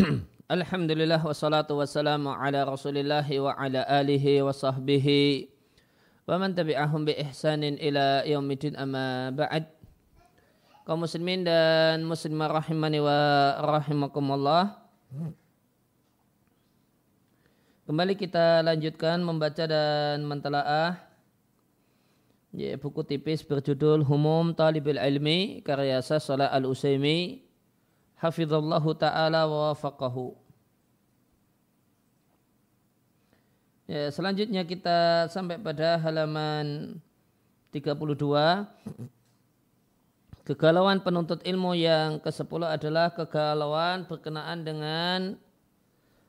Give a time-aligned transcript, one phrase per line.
[0.56, 5.50] Alhamdulillah wassalatu wassalamu ala rasulillah wa ala alihi wa sahbihi
[6.24, 9.68] wa man tabi'ahum bi ihsanin ila yaumidin amma ba'd.
[10.88, 13.18] Kaum muslimin dan muslimah rahimani wa
[13.60, 14.80] rahimakumullah.
[17.84, 20.96] Kembali kita lanjutkan membaca dan mentelaah
[22.54, 27.49] ya, buku tipis berjudul Humum Talibul Ilmi karya Salah Al-Usaimi
[28.20, 29.72] hafizallahu taala wa.
[33.90, 37.00] Ya, selanjutnya kita sampai pada halaman
[37.74, 38.70] 32.
[40.46, 45.34] Kegalauan penuntut ilmu yang ke-10 adalah kegalauan berkenaan dengan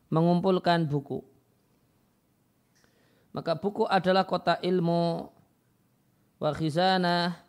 [0.10, 1.22] mengumpulkan buku.
[3.32, 5.30] Maka buku adalah kota ilmu,
[6.42, 7.40] wakhizanah,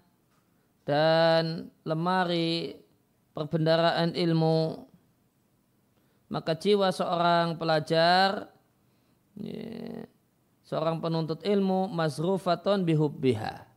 [0.84, 2.78] dan lemari
[3.36, 4.88] perbendaraan ilmu.
[6.32, 8.48] Maka jiwa seorang pelajar
[9.36, 10.08] ya,
[10.64, 13.68] seorang penuntut ilmu mazrufatun bihubbiha.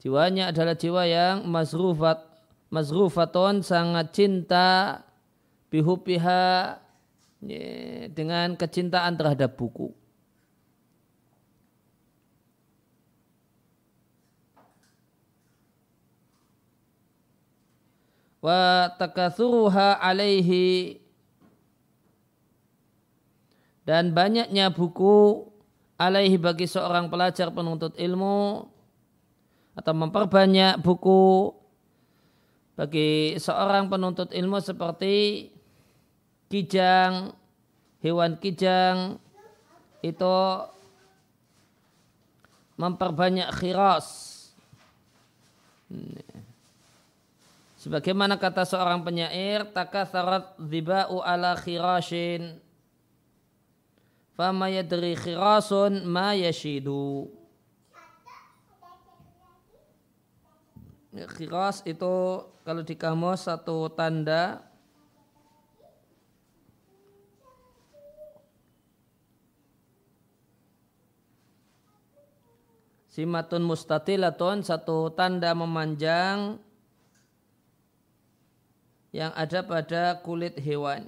[0.00, 2.24] Jiwanya adalah jiwa yang mazrufat
[2.72, 5.04] mazrufatun sangat cinta
[5.68, 6.44] bihubbiha
[7.44, 7.66] ya,
[8.08, 9.92] dengan kecintaan terhadap buku
[18.42, 20.98] wa takathuruha alaihi
[23.86, 25.46] dan banyaknya buku
[25.94, 28.66] alaihi bagi seorang pelajar penuntut ilmu
[29.78, 31.54] atau memperbanyak buku
[32.74, 35.48] bagi seorang penuntut ilmu seperti
[36.48, 37.36] kijang,
[38.00, 39.20] hewan kijang
[40.00, 40.36] itu
[42.80, 44.32] memperbanyak khiras.
[47.82, 52.62] Sebagaimana kata seorang penyair, takatharat dhiba'u ala khirashin.
[54.38, 57.26] Fama yadri khirasun ma yashidu.
[61.10, 64.62] Khiras itu kalau di kamus satu tanda
[73.12, 76.56] Simatun mustatilatun satu tanda memanjang
[79.12, 81.04] yang ada pada kulit hewan.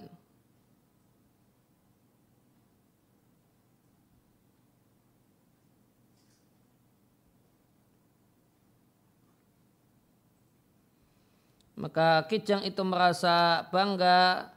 [11.74, 14.48] Maka kijang itu merasa bangga,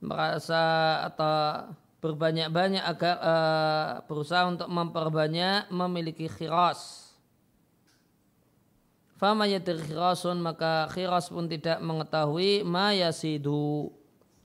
[0.00, 0.62] merasa
[1.04, 7.07] atau berbanyak-banyak agar uh, berusaha untuk memperbanyak memiliki khiras
[9.18, 13.90] Fama yadir khirasun maka khiras pun tidak mengetahui ma yasidu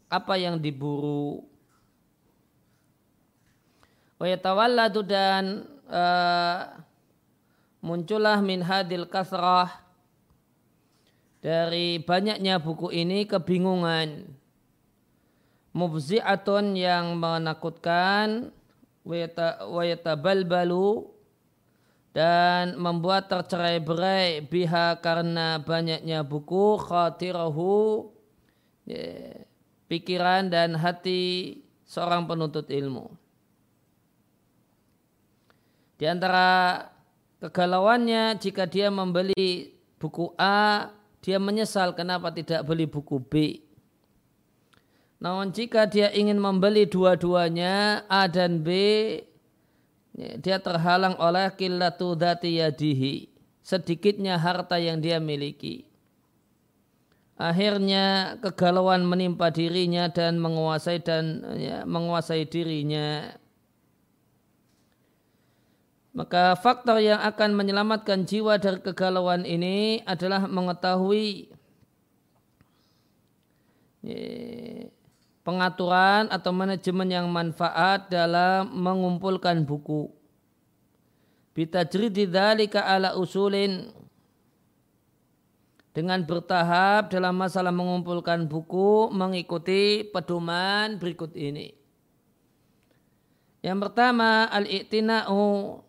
[0.09, 1.45] apa yang diburu.
[4.17, 6.73] Wa yatawalladu dan uh,
[7.85, 9.69] muncullah min hadil kasrah
[11.37, 14.25] dari banyaknya buku ini kebingungan
[15.69, 18.49] mubzi'atun yang menakutkan
[19.06, 21.12] wa yatabalbalu
[22.13, 28.13] dan membuat tercerai berai biha karena banyaknya buku khatirahu
[28.85, 29.41] ya,
[29.89, 31.57] pikiran dan hati
[31.89, 33.17] seorang penuntut ilmu.
[35.97, 36.85] Di antara
[37.41, 40.93] kegalauannya jika dia membeli buku A,
[41.23, 43.33] dia menyesal kenapa tidak beli buku B.
[45.23, 48.69] Namun jika dia ingin membeli dua-duanya A dan B,
[50.13, 55.87] dia terhalang oleh qillatu dhati yadihi sedikitnya harta yang dia miliki.
[57.33, 63.33] Akhirnya kegalauan menimpa dirinya dan menguasai dan ya, menguasai dirinya.
[66.13, 71.49] Maka faktor yang akan menyelamatkan jiwa dari kegalauan ini adalah mengetahui
[74.05, 74.21] ya,
[75.44, 80.09] pengaturan atau manajemen yang manfaat dalam mengumpulkan buku.
[81.54, 83.94] Bitajridi dzalika ala usulin
[85.94, 91.78] dengan bertahap dalam masalah mengumpulkan buku mengikuti pedoman berikut ini.
[93.62, 95.80] Yang pertama al-i'tina'u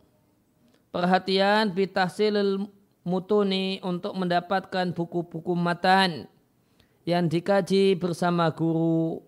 [0.92, 2.68] perhatian bitahsilil
[3.02, 6.28] mutuni untuk mendapatkan buku-buku matan
[7.08, 9.24] yang dikaji bersama guru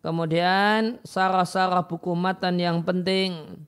[0.00, 3.60] Kemudian sarah-sarah buku matan yang penting.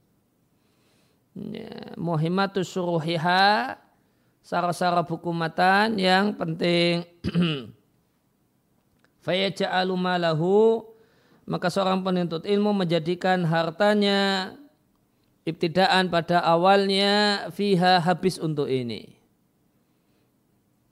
[1.37, 3.77] Ya, Muhimmatus suruhiha.
[4.43, 7.05] Sarah-sarah buku matan yang penting.
[9.25, 10.93] Fayaja'alu malahu
[11.47, 14.55] maka seorang penuntut ilmu menjadikan hartanya
[15.43, 19.19] ibtidaan pada awalnya fiha habis untuk ini.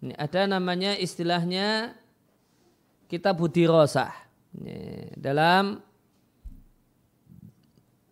[0.00, 1.94] Ini ada namanya istilahnya
[3.06, 4.10] kita budi rosah.
[5.14, 5.78] Dalam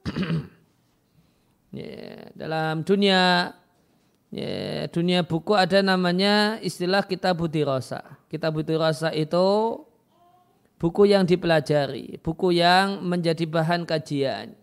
[2.40, 3.52] dalam dunia
[4.30, 8.04] ya, dunia buku ada namanya istilah kita budi rasa.
[8.30, 9.83] Kita budi rasa itu
[10.78, 14.54] buku yang dipelajari, buku yang menjadi bahan kajian.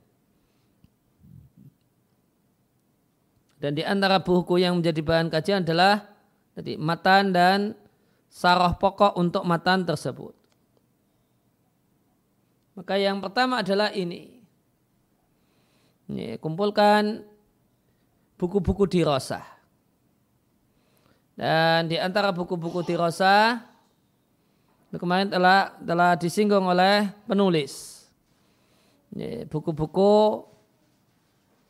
[3.60, 6.06] Dan di antara buku yang menjadi bahan kajian adalah
[6.56, 7.60] jadi matan dan
[8.30, 10.45] sarah pokok untuk matan tersebut.
[12.76, 14.36] Maka yang pertama adalah ini.
[16.12, 17.24] ini kumpulkan
[18.36, 19.44] buku-buku dirosah.
[21.36, 23.64] Dan di antara buku-buku dirosah,
[24.96, 28.04] kemarin telah, telah disinggung oleh penulis.
[29.48, 30.44] Buku-buku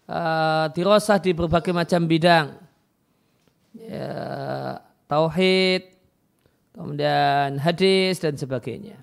[0.09, 2.57] uh, dirosah di berbagai macam bidang.
[3.75, 5.93] Ya, tauhid,
[6.73, 8.97] kemudian hadis dan sebagainya.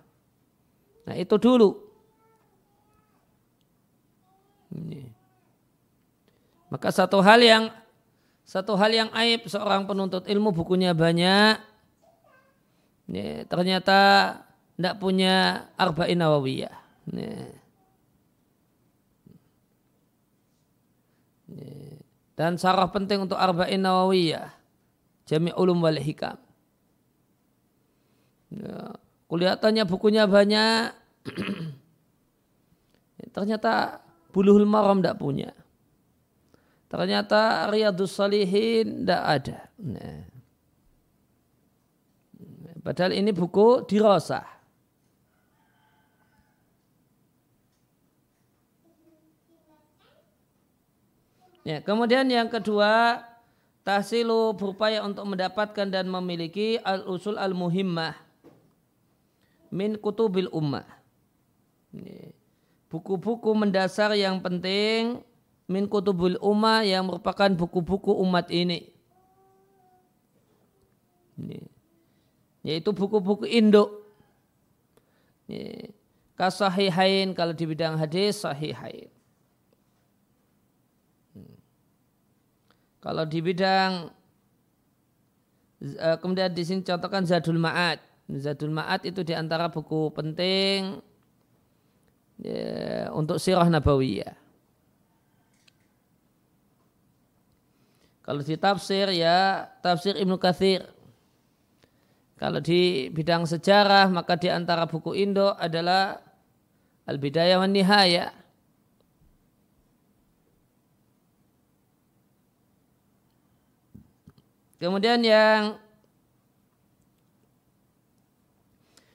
[1.06, 1.91] Nah itu dulu.
[6.72, 7.64] Maka satu hal yang
[8.42, 11.60] satu hal yang aib seorang penuntut ilmu bukunya banyak,
[13.06, 14.00] ini, ternyata
[14.74, 16.74] tidak punya arba'in nawawiyah.
[22.32, 24.50] Dan sarah penting untuk arba'in nawawiyah.
[25.28, 26.40] Jami ulum wal hikam.
[28.50, 28.96] Ya,
[29.30, 30.96] kelihatannya bukunya banyak.
[33.32, 34.01] ternyata
[34.32, 35.52] buluhul maram tidak punya.
[36.88, 39.58] Ternyata Riyadus Salihin tidak ada.
[39.80, 40.28] Nah.
[42.82, 44.44] Padahal ini buku dirosah.
[51.62, 53.22] Ya, kemudian yang kedua,
[53.86, 58.18] tahsilu berupaya untuk mendapatkan dan memiliki al-usul al-muhimmah
[59.70, 60.84] min kutubil ummah.
[62.92, 65.24] Buku-buku mendasar yang penting
[65.64, 68.92] min kutubul ummah yang merupakan buku-buku umat ini.
[71.40, 71.64] ini.
[72.60, 73.88] Yaitu buku-buku induk.
[76.36, 79.08] Kasahihain kalau di bidang hadis sahihain.
[81.32, 81.56] Hmm.
[83.00, 84.12] Kalau di bidang
[85.80, 88.04] eh, kemudian di sini contohkan Zadul Ma'ad.
[88.36, 91.00] Zadul Ma'ad itu di antara buku penting
[92.42, 94.34] ya, untuk sirah nabawiyah.
[98.22, 100.86] Kalau di tafsir ya tafsir Ibnu Kathir.
[102.38, 106.18] Kalau di bidang sejarah maka di antara buku Indo adalah
[107.06, 108.34] Al-Bidayah wa Nihaya.
[114.82, 115.78] Kemudian yang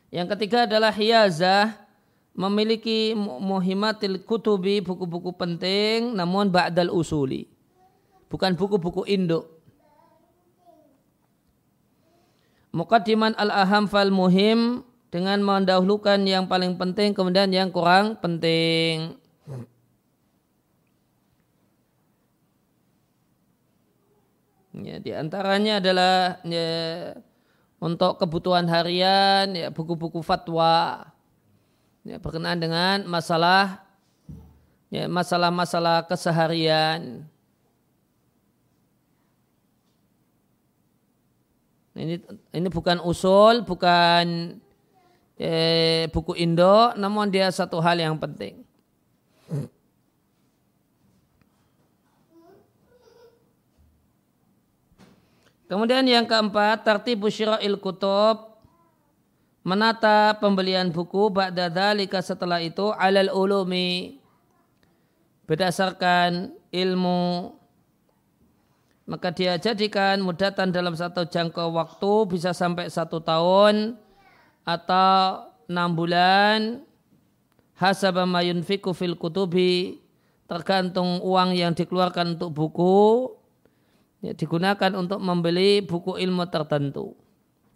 [0.08, 1.87] yang ketiga adalah hiyazah
[2.38, 7.50] memiliki muhimatil kutubi buku-buku penting namun ba'dal usuli
[8.30, 9.48] bukan buku-buku induk.
[12.76, 19.18] Muqaddiman al-aham fal muhim dengan mendahulukan yang paling penting kemudian yang kurang penting.
[24.78, 27.18] Ya, di antaranya adalah ya,
[27.82, 31.02] untuk kebutuhan harian ya buku-buku fatwa
[32.08, 33.84] ya, berkenaan dengan masalah
[34.88, 37.28] ya masalah-masalah keseharian
[41.98, 42.22] Ini
[42.54, 44.54] ini bukan usul, bukan
[45.34, 48.62] eh, buku Indo, namun dia satu hal yang penting.
[55.68, 58.57] Kemudian yang keempat, tertibu syira'il kutub,
[59.68, 64.16] menata pembelian buku ba'da dhalika setelah itu alal ulumi.
[65.44, 67.52] Berdasarkan ilmu
[69.08, 74.00] maka dia jadikan mudatan dalam satu jangka waktu bisa sampai satu tahun
[74.64, 76.60] atau enam bulan.
[77.78, 80.02] Hasaba mayunfiku fil kutubi
[80.48, 83.36] tergantung uang yang dikeluarkan untuk buku.
[84.24, 87.27] Ya, digunakan untuk membeli buku ilmu tertentu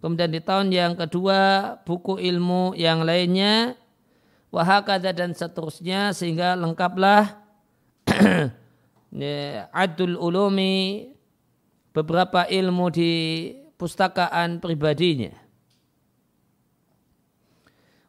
[0.01, 1.39] kemudian di tahun yang kedua
[1.85, 3.77] buku ilmu yang lainnya
[4.51, 7.39] wahakada dan seterusnya sehingga lengkaplah
[9.15, 11.13] ya, adul ulumi
[11.95, 13.11] beberapa ilmu di
[13.79, 15.31] pustakaan pribadinya.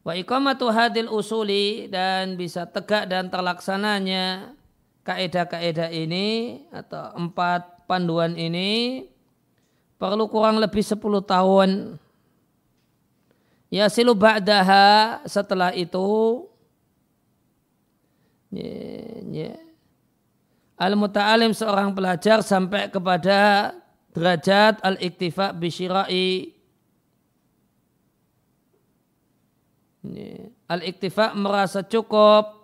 [0.03, 4.51] Wa iqamatu hadil usuli dan bisa tegak dan terlaksananya
[5.07, 9.07] kaedah-kaedah ini atau empat panduan ini
[10.02, 11.71] perlu kurang lebih 10 tahun.
[13.71, 16.02] Ya silu ba'daha setelah itu
[18.50, 19.59] yeah, yeah.
[20.76, 23.71] Al-muta'alim seorang pelajar sampai kepada
[24.11, 26.59] derajat al-iktifa bisyirai
[30.66, 32.62] Al-iktifa merasa cukup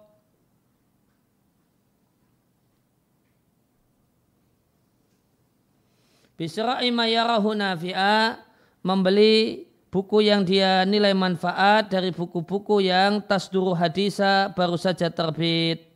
[6.38, 8.38] Bisra'i mayarahu nafi'a
[8.86, 15.90] membeli buku yang dia nilai manfaat dari buku-buku yang tasduru hadisa baru saja terbit.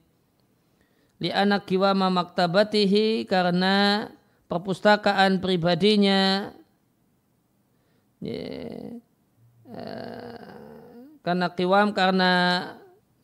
[1.22, 4.10] Li anak kiwama maktabatihi karena
[4.50, 6.50] perpustakaan pribadinya
[8.18, 8.98] yeah.
[9.70, 10.52] uh,
[11.22, 12.32] karena kiwam karena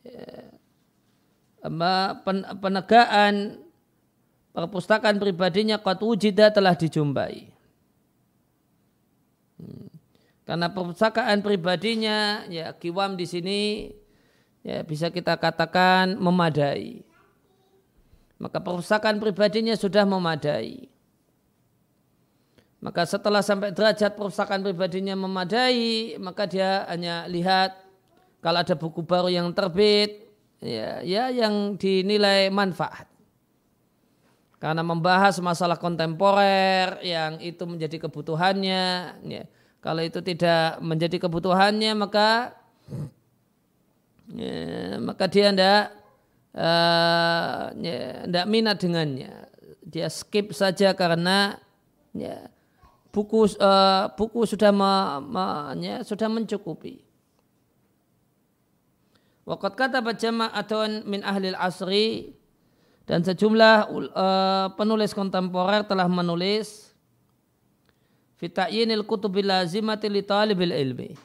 [0.07, 0.55] ya,
[2.63, 3.59] penegaan
[4.59, 7.47] perpustakaan pribadinya qad wujida telah dijumpai.
[9.55, 9.87] Hmm.
[10.43, 13.59] Karena perpustakaan pribadinya ya kiwam di sini
[14.67, 17.07] ya bisa kita katakan memadai.
[18.39, 20.91] Maka perpustakaan pribadinya sudah memadai.
[22.79, 27.75] Maka setelah sampai derajat perpustakaan pribadinya memadai, maka dia hanya lihat
[28.39, 30.31] kalau ada buku baru yang terbit,
[30.63, 33.08] ya, ya yang dinilai manfaat.
[34.59, 39.15] Karena membahas masalah kontemporer yang itu menjadi kebutuhannya.
[39.23, 39.43] Ya.
[39.79, 42.51] Kalau itu tidak menjadi kebutuhannya maka
[44.35, 45.81] ya, maka dia tidak
[46.51, 49.47] uh, eh, ya, minat dengannya.
[49.87, 51.55] Dia skip saja karena
[52.11, 52.51] ya,
[53.15, 55.47] buku uh, buku sudah me, me,
[55.79, 56.99] ya, sudah mencukupi.
[59.47, 62.37] Waqat kata jama'atun min ahli asri
[63.09, 66.93] dan sejumlah uh, penulis kontemporer telah menulis
[68.37, 71.17] fitayinil kutubil lazimati li talibil ilmi.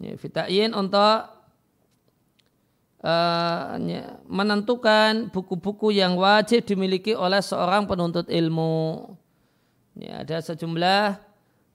[0.00, 1.28] Ya, fitayin untuk
[3.04, 3.76] uh,
[4.24, 9.04] menentukan buku-buku yang wajib dimiliki oleh seorang penuntut ilmu.
[10.00, 11.20] Ya, ada sejumlah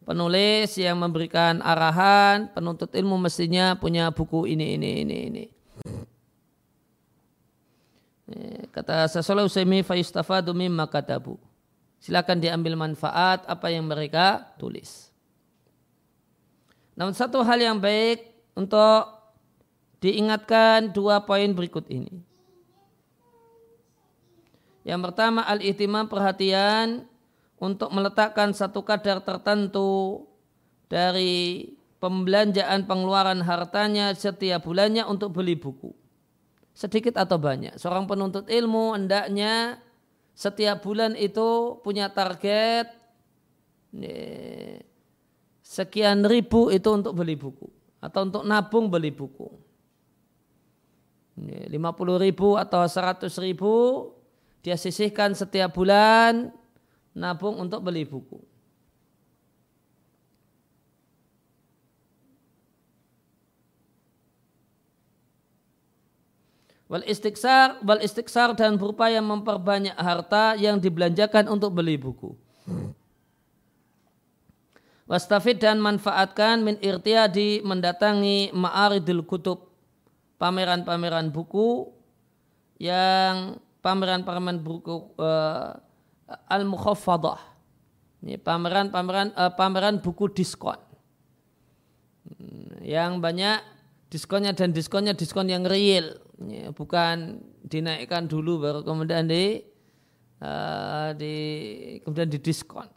[0.02, 5.59] penulis yang memberikan arahan, penuntut ilmu mestinya punya buku ini, ini, ini, ini.
[8.70, 11.42] Kata Sasolah Usaimi fayustafadu mimma katabu.
[12.00, 15.12] Silakan diambil manfaat apa yang mereka tulis.
[16.96, 18.24] Namun satu hal yang baik
[18.56, 19.08] untuk
[20.00, 22.24] diingatkan dua poin berikut ini.
[24.88, 27.04] Yang pertama al-ihtimam perhatian
[27.60, 30.24] untuk meletakkan satu kadar tertentu
[30.88, 31.68] dari
[32.00, 35.99] pembelanjaan pengeluaran hartanya setiap bulannya untuk beli buku.
[36.80, 37.76] Sedikit atau banyak.
[37.76, 39.84] Seorang penuntut ilmu hendaknya
[40.32, 42.88] setiap bulan itu punya target
[45.60, 47.68] sekian ribu itu untuk beli buku.
[48.00, 49.52] Atau untuk nabung beli buku.
[51.36, 51.76] 50
[52.24, 54.08] ribu atau 100 ribu
[54.64, 56.48] dia sisihkan setiap bulan
[57.12, 58.40] nabung untuk beli buku.
[66.90, 72.34] Wal istiksar, wal istiksar dan berupaya memperbanyak harta yang dibelanjakan untuk beli buku.
[75.06, 79.70] Wastafid dan manfaatkan min irtiadi mendatangi ma'aridul kutub
[80.42, 81.94] pameran-pameran buku
[82.82, 85.78] yang pameran-pameran buku uh,
[86.50, 87.38] al-mukhaffadah.
[88.26, 90.78] Ini pameran-pameran uh, pameran buku diskon.
[92.30, 93.62] Hmm, yang banyak
[94.10, 96.18] diskonnya dan diskonnya diskon yang real,
[96.72, 99.60] bukan dinaikkan dulu baru kemudian di
[100.40, 101.36] uh, di
[102.04, 102.88] kemudian didiskon.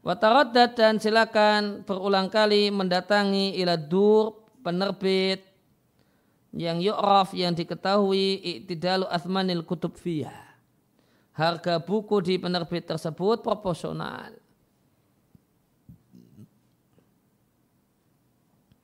[0.00, 5.44] Wataraddat dan silakan berulang kali mendatangi ila dur penerbit
[6.56, 10.50] yang yu'raf yang diketahui iktidalu athmanil kutub fiyah
[11.40, 14.34] harga buku di penerbit tersebut proporsional.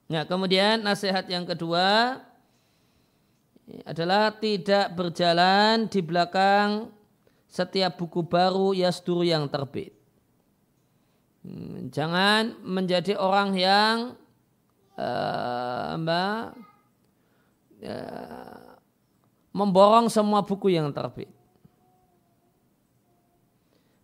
[0.06, 2.22] Nah, kemudian nasihat yang kedua
[3.82, 6.90] adalah tidak berjalan di belakang
[7.50, 9.90] setiap buku baru yasdur yang terbit.
[11.42, 13.96] Hmm, jangan menjadi orang yang
[14.98, 16.54] uh, mbak,
[17.86, 18.76] uh,
[19.54, 21.30] memborong semua buku yang terbit.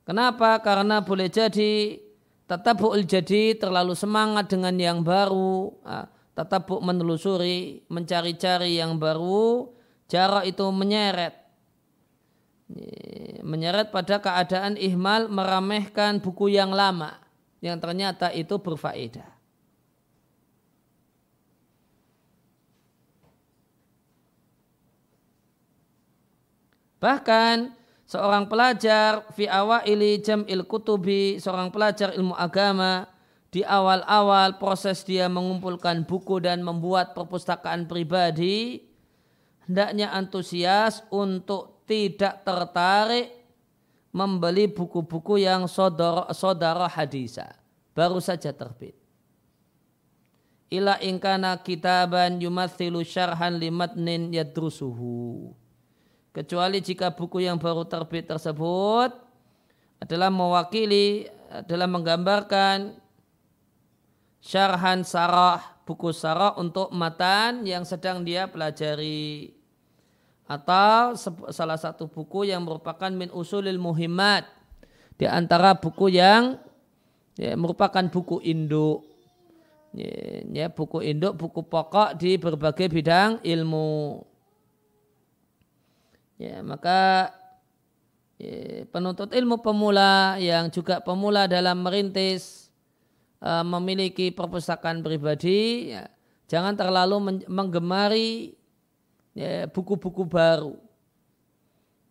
[0.03, 0.59] Kenapa?
[0.59, 2.03] Karena boleh jadi
[2.51, 5.70] tatabu'ul jadi terlalu semangat dengan yang baru,
[6.42, 9.70] tatabuk menelusuri, mencari-cari yang baru,
[10.11, 11.38] jarak itu menyeret.
[13.46, 17.14] Menyeret pada keadaan ihmal meramehkan buku yang lama
[17.62, 19.31] yang ternyata itu berfaedah.
[26.98, 27.70] Bahkan
[28.02, 33.12] seorang pelajar fi awaili jam'il kutubi, seorang pelajar ilmu agama
[33.52, 38.80] di awal-awal proses dia mengumpulkan buku dan membuat perpustakaan pribadi,
[39.68, 43.28] hendaknya antusias untuk tidak tertarik
[44.08, 47.52] membeli buku-buku yang saudara, saudara hadisa.
[47.92, 48.96] Baru saja terbit.
[50.72, 55.52] Ila ingkana kitaban yumathilu syarhan limatnin yadrusuhu.
[56.32, 59.12] Kecuali jika buku yang baru terbit tersebut
[60.00, 63.01] adalah mewakili, adalah menggambarkan
[64.42, 69.55] syarhan sarah, buku sarah untuk matan yang sedang dia pelajari.
[70.50, 71.16] Atau
[71.55, 74.44] salah satu buku yang merupakan min usulil muhimmat.
[75.16, 76.59] Di antara buku yang
[77.38, 79.07] ya, merupakan buku induk.
[79.94, 84.24] Ya, ya, buku induk, buku pokok di berbagai bidang ilmu.
[86.42, 87.31] Ya, maka
[88.37, 92.62] ya, penuntut ilmu pemula yang juga pemula dalam merintis
[93.42, 96.07] uh, memiliki perpustakaan pribadi, ya,
[96.46, 98.55] jangan terlalu menggemari
[99.35, 100.78] ya, buku-buku baru.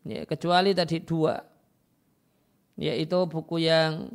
[0.03, 1.45] Ya, kecuali tadi dua,
[2.75, 4.11] yaitu buku yang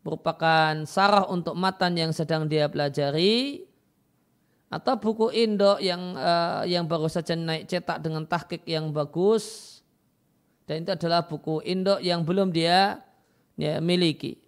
[0.00, 3.64] merupakan sarah untuk matan yang sedang dia pelajari,
[4.70, 9.80] atau buku indok yang uh, yang baru saja naik cetak dengan tahkik yang bagus,
[10.68, 13.00] dan itu adalah buku indok yang belum dia
[13.56, 14.38] ya, miliki.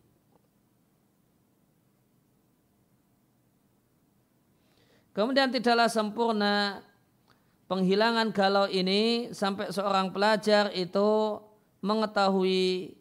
[5.13, 6.81] Kemudian tidaklah sempurna
[7.69, 11.41] penghilangan galau ini sampai seorang pelajar itu
[11.85, 12.97] mengetahui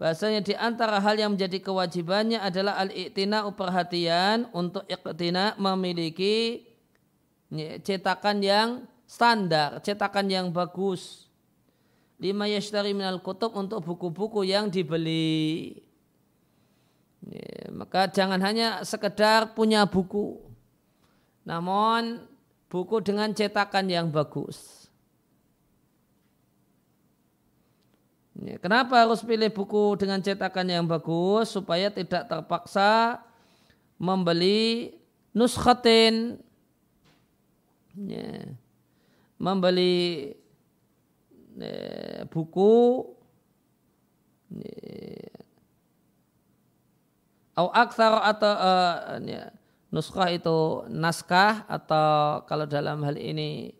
[0.00, 6.64] bahasanya di antara hal yang menjadi kewajibannya adalah al-iktina perhatian untuk iktina memiliki
[7.84, 8.68] cetakan yang
[9.04, 11.28] standar, cetakan yang bagus.
[12.16, 15.76] Lima yashtari minal kutub untuk buku-buku yang dibeli.
[17.22, 20.51] Ya, maka jangan hanya sekedar punya buku
[21.42, 22.24] namun
[22.70, 24.82] buku dengan cetakan yang bagus.
[28.58, 31.54] Kenapa harus pilih buku dengan cetakan yang bagus?
[31.54, 33.22] Supaya tidak terpaksa
[34.00, 34.98] membeli
[35.30, 36.42] nuskhatin,
[39.38, 40.34] membeli
[42.34, 42.74] buku.
[47.52, 48.52] Atau aksar atau
[49.22, 49.52] ya,
[49.92, 53.76] Nuskah itu naskah atau kalau dalam hal ini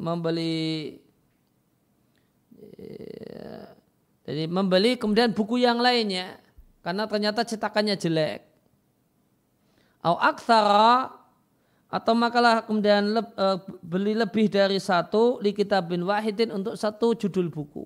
[0.00, 0.96] membeli
[4.24, 6.40] jadi membeli kemudian buku yang lainnya
[6.80, 8.40] karena ternyata cetakannya jelek.
[10.04, 11.12] Au aksara
[11.88, 17.48] atau makalah kemudian le, uh, beli lebih dari satu li kitabin wahidin untuk satu judul
[17.52, 17.84] buku.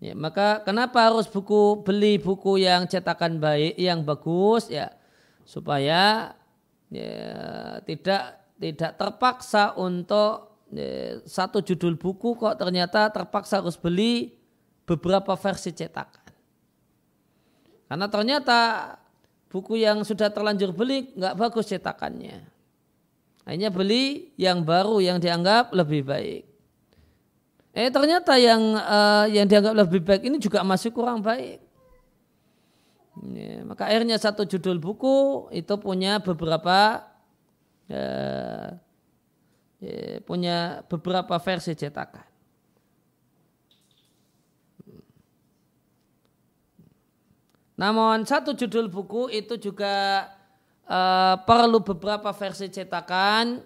[0.00, 4.88] Ya, maka kenapa harus buku beli buku yang cetakan baik, yang bagus ya
[5.44, 6.32] supaya
[6.88, 7.20] ya,
[7.84, 14.40] tidak tidak terpaksa untuk ya, satu judul buku kok ternyata terpaksa harus beli
[14.88, 16.32] beberapa versi cetakan.
[17.84, 18.60] Karena ternyata
[19.52, 22.40] buku yang sudah terlanjur beli nggak bagus cetakannya.
[23.44, 26.49] Hanya beli yang baru yang dianggap lebih baik.
[27.70, 31.62] Eh ternyata yang uh, yang dianggap lebih baik ini juga masih kurang baik.
[33.20, 37.04] Ya, maka akhirnya satu judul buku itu punya beberapa
[37.92, 38.68] uh,
[39.78, 42.26] ya, punya beberapa versi cetakan.
[47.78, 50.26] Namun satu judul buku itu juga
[50.90, 53.62] uh, perlu beberapa versi cetakan.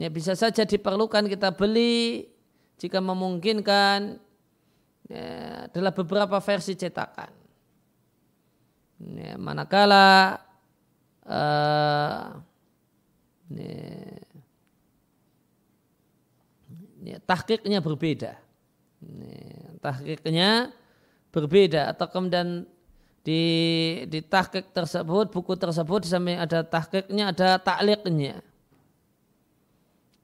[0.00, 2.28] Ya bisa saja diperlukan kita beli
[2.80, 4.16] jika memungkinkan
[5.04, 5.26] ya,
[5.68, 7.28] adalah beberapa versi cetakan.
[9.00, 10.40] Ya, manakala
[11.28, 12.40] uh,
[13.52, 13.76] ya,
[17.04, 18.32] ya, tahkiknya berbeda.
[19.00, 20.72] Ya, tahkiknya
[21.32, 22.64] berbeda atau kemudian
[23.20, 23.42] di
[24.08, 28.40] di tahkik tersebut buku tersebut samping ada tahkiknya ada takliknya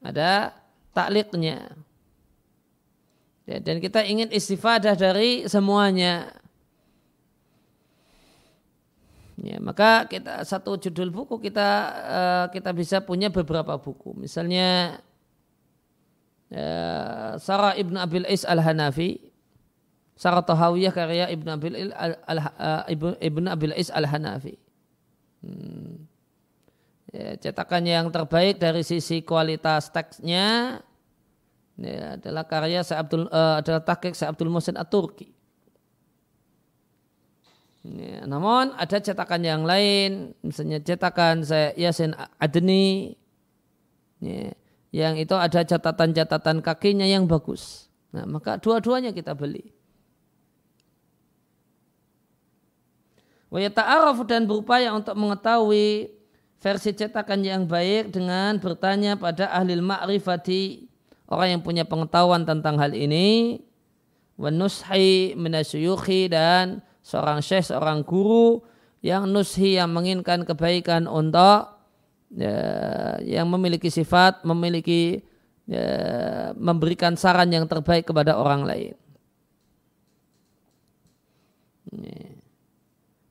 [0.01, 0.57] ada
[0.91, 1.77] takliknya
[3.47, 6.35] Ya, dan kita ingin istifadah dari semuanya.
[9.39, 14.11] Ya, maka kita satu judul buku kita uh, kita bisa punya beberapa buku.
[14.19, 14.99] Misalnya
[16.51, 19.21] uh, Sarah Ibn Abil Is Al-Hanafi,
[20.19, 22.83] Sarah Tahawiyah karya Ibn Abil, Al, Al, uh,
[23.23, 24.59] Ibn Abil Is Al-Hanafi.
[25.39, 26.03] Hmm.
[27.15, 30.81] Ya, cetakan yang terbaik dari sisi kualitas teksnya
[31.77, 35.37] ya, adalah karya Syekh Abdul uh, adalah tahqiq Syekh Abdul Muhsin At-Turki.
[38.27, 43.15] Namun ada cetakan yang lain, misalnya cetakan saya Yasin Adni,
[44.19, 44.51] ya,
[44.91, 47.87] yang itu ada catatan-catatan kakinya yang bagus.
[48.11, 49.71] Nah, maka dua-duanya kita beli.
[53.47, 56.11] Wa ta'aruf dan berupaya untuk mengetahui
[56.59, 60.83] versi cetakan yang baik dengan bertanya pada ahli ma'rifati
[61.27, 63.59] orang yang punya pengetahuan tentang hal ini
[64.39, 68.61] wa nushi minasyuyukhi dan seorang syekh, seorang guru
[69.03, 71.79] yang nushi yang menginginkan kebaikan untuk
[72.35, 72.57] ya,
[73.23, 75.23] yang memiliki sifat, memiliki
[75.67, 75.87] ya,
[76.55, 78.95] memberikan saran yang terbaik kepada orang lain.
[81.95, 82.37] Ya.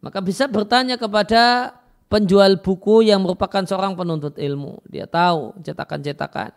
[0.00, 1.74] Maka bisa bertanya kepada
[2.06, 4.78] penjual buku yang merupakan seorang penuntut ilmu.
[4.86, 6.54] Dia tahu cetakan-cetakan.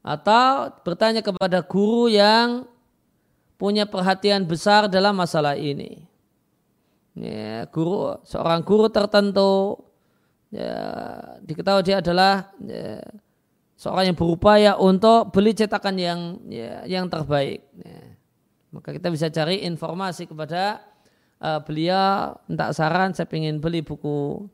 [0.00, 2.64] Atau bertanya kepada guru yang
[3.60, 6.08] punya perhatian besar dalam masalah ini.
[7.12, 9.76] Ya, guru seorang guru tertentu
[10.48, 10.72] ya,
[11.44, 13.04] diketahui dia adalah ya,
[13.76, 17.60] seorang yang berupaya untuk beli cetakan yang ya, yang terbaik.
[17.76, 18.16] Ya.
[18.72, 20.80] Maka kita bisa cari informasi kepada
[21.42, 24.46] uh, beliau minta saran saya ingin beli buku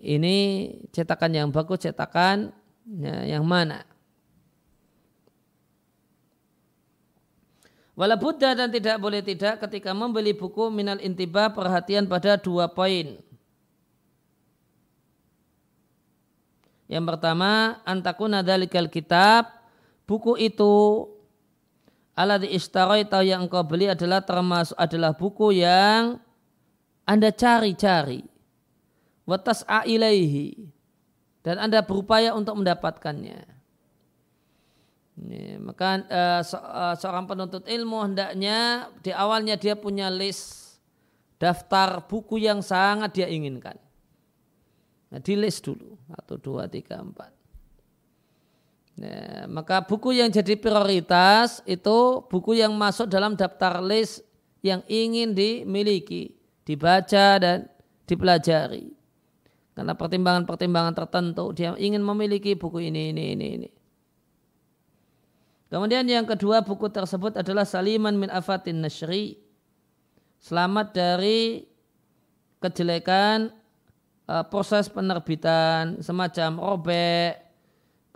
[0.00, 2.50] ini cetakan yang bagus cetakan
[2.88, 3.84] ya, yang mana
[7.98, 13.18] Wala Buddha dan tidak boleh tidak ketika membeli buku minal intiba perhatian pada dua poin.
[16.86, 19.50] Yang pertama, antakuna dalikal kitab,
[20.06, 21.04] buku itu
[22.14, 26.22] ala di tahu yang engkau beli adalah termasuk adalah buku yang
[27.08, 28.20] anda cari-cari.
[29.24, 29.64] Watas.
[31.40, 33.57] Dan Anda berupaya untuk mendapatkannya.
[35.18, 40.78] Ini, maka uh, se uh, seorang penuntut ilmu hendaknya di awalnya dia punya list
[41.42, 43.74] daftar buku yang sangat dia inginkan.
[45.10, 47.34] Nah, di list dulu satu dua tiga empat.
[48.98, 54.22] Nah, maka buku yang jadi prioritas itu buku yang masuk dalam daftar list
[54.62, 57.66] yang ingin dimiliki, dibaca dan
[58.06, 58.94] dipelajari.
[59.74, 63.70] Karena pertimbangan-pertimbangan tertentu dia ingin memiliki buku ini ini ini ini.
[65.68, 69.36] Kemudian yang kedua buku tersebut adalah Saliman min afatin nashri.
[70.40, 71.68] Selamat dari
[72.64, 73.52] kejelekan
[74.24, 77.36] uh, proses penerbitan semacam robek,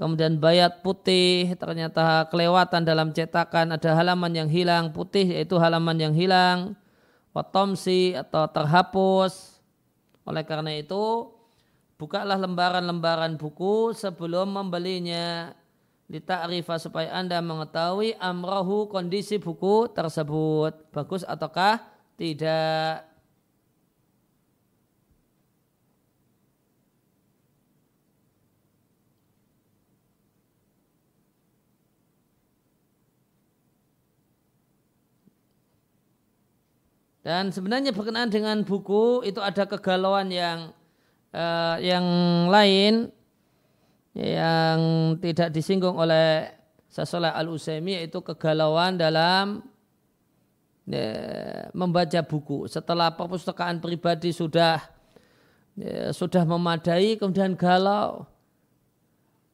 [0.01, 6.15] kemudian bayat putih, ternyata kelewatan dalam cetakan, ada halaman yang hilang putih yaitu halaman yang
[6.17, 6.73] hilang,
[7.37, 9.61] watomsi atau terhapus.
[10.25, 11.29] Oleh karena itu,
[12.01, 15.53] bukalah lembaran-lembaran buku sebelum membelinya
[16.13, 21.81] lita'rifa supaya Anda mengetahui amrahu kondisi buku tersebut bagus ataukah
[22.21, 23.09] tidak.
[37.23, 40.75] Dan sebenarnya berkenaan dengan buku itu ada kegalauan yang
[41.31, 42.03] uh, yang
[42.51, 43.15] lain
[44.13, 44.79] yang
[45.21, 46.53] tidak disinggung oleh
[46.93, 49.65] Sasolah Al-Usaimi yaitu kegalauan dalam
[50.85, 51.09] ya,
[51.73, 52.69] membaca buku.
[52.69, 54.81] Setelah perpustakaan pribadi sudah
[55.77, 58.29] ya, sudah memadai kemudian galau.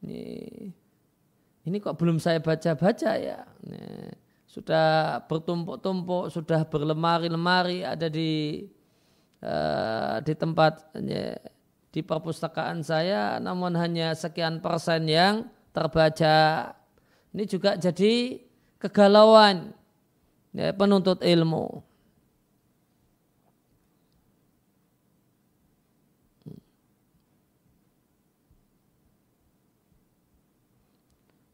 [0.03, 0.23] Ini,
[1.63, 3.43] ini kok belum saya baca-baca ya.
[3.45, 3.87] ya
[4.49, 8.65] sudah bertumpuk-tumpuk, sudah berlemari-lemari ada di
[9.45, 11.37] uh, di tempat ya,
[11.89, 16.71] di perpustakaan saya namun hanya sekian persen yang terbaca.
[17.33, 18.41] Ini juga jadi
[18.81, 19.73] kegalauan
[20.53, 21.85] ya, penuntut ilmu.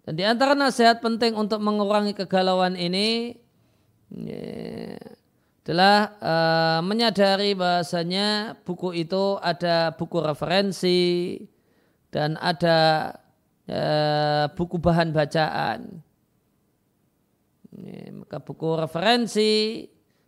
[0.06, 3.42] Dan di antara nasihat penting untuk mengurangi kegalauan ini
[4.14, 5.02] ya,
[5.66, 11.42] adalah uh, menyadari bahasanya buku itu ada buku referensi
[12.14, 13.10] dan ada
[13.66, 16.06] uh, buku bahan bacaan.
[18.14, 19.84] maka buku referensi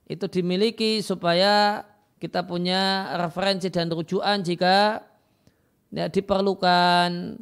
[0.09, 1.85] itu dimiliki supaya
[2.17, 5.05] kita punya referensi dan rujukan jika
[5.93, 7.37] ya, diperlukan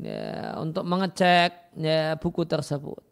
[0.00, 3.04] ya, untuk mengecek ya, buku tersebut.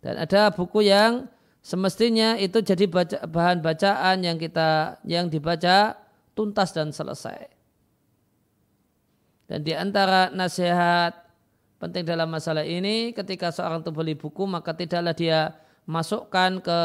[0.00, 1.28] Dan ada buku yang
[1.60, 5.96] semestinya itu jadi baca, bahan bacaan yang kita yang dibaca
[6.32, 7.48] tuntas dan selesai.
[9.50, 11.26] Dan di antara nasihat
[11.82, 15.56] penting dalam masalah ini ketika seorang itu beli buku maka tidaklah dia
[15.88, 16.80] masukkan ke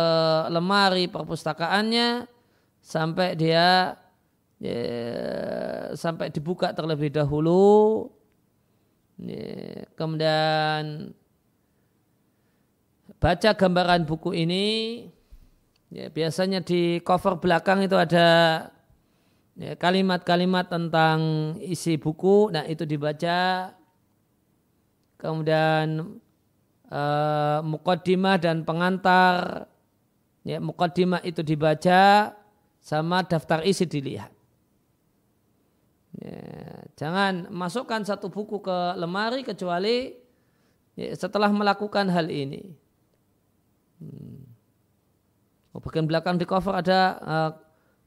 [0.50, 2.26] lemari perpustakaannya
[2.82, 3.94] sampai dia
[4.58, 4.82] ya,
[5.94, 8.10] sampai dibuka terlebih dahulu
[9.20, 11.12] ya, kemudian
[13.22, 14.66] baca gambaran buku ini
[15.94, 18.28] ya, biasanya di cover belakang itu ada
[19.56, 21.20] ya, kalimat-kalimat tentang
[21.64, 23.72] isi buku, nah itu dibaca.
[25.16, 26.20] Kemudian
[26.92, 29.66] uh, mukaddimah dan pengantar,
[30.44, 32.36] ya, mukaddimah itu dibaca
[32.84, 34.30] sama daftar isi dilihat.
[36.16, 36.40] Ya,
[37.00, 40.16] jangan masukkan satu buku ke lemari kecuali
[41.00, 42.85] ya, setelah melakukan hal ini.
[44.00, 44.44] Hmm.
[45.76, 47.52] Oh, bagian belakang di cover ada uh,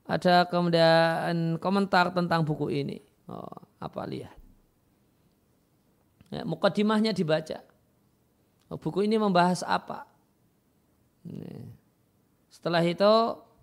[0.08, 2.98] ada kemudian komentar tentang buku ini.
[3.28, 4.36] Oh, apa lihat?
[6.32, 7.60] Ya, mukadimahnya dibaca.
[8.72, 10.08] Oh, buku ini membahas apa?
[12.48, 13.12] Setelah itu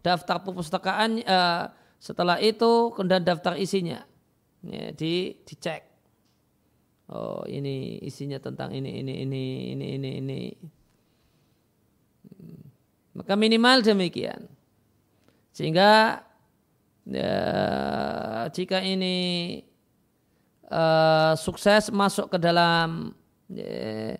[0.05, 4.05] daftar perpustakaan, uh, setelah itu kemudian daftar isinya,
[4.61, 5.81] ya, di dicek.
[7.05, 9.43] Oh ini isinya tentang ini ini ini
[9.77, 10.39] ini ini ini.
[13.15, 14.43] Maka minimal demikian.
[15.55, 16.19] Sehingga
[17.07, 17.33] ya,
[18.51, 19.63] jika ini
[20.67, 23.15] uh, sukses masuk ke dalam
[23.47, 24.19] ya,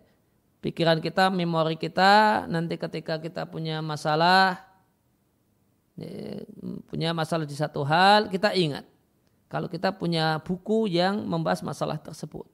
[0.63, 4.63] pikiran kita, memori kita, nanti ketika kita punya masalah,
[5.99, 6.39] ya,
[6.87, 8.87] punya masalah di satu hal, kita ingat
[9.51, 12.47] kalau kita punya buku yang membahas masalah tersebut.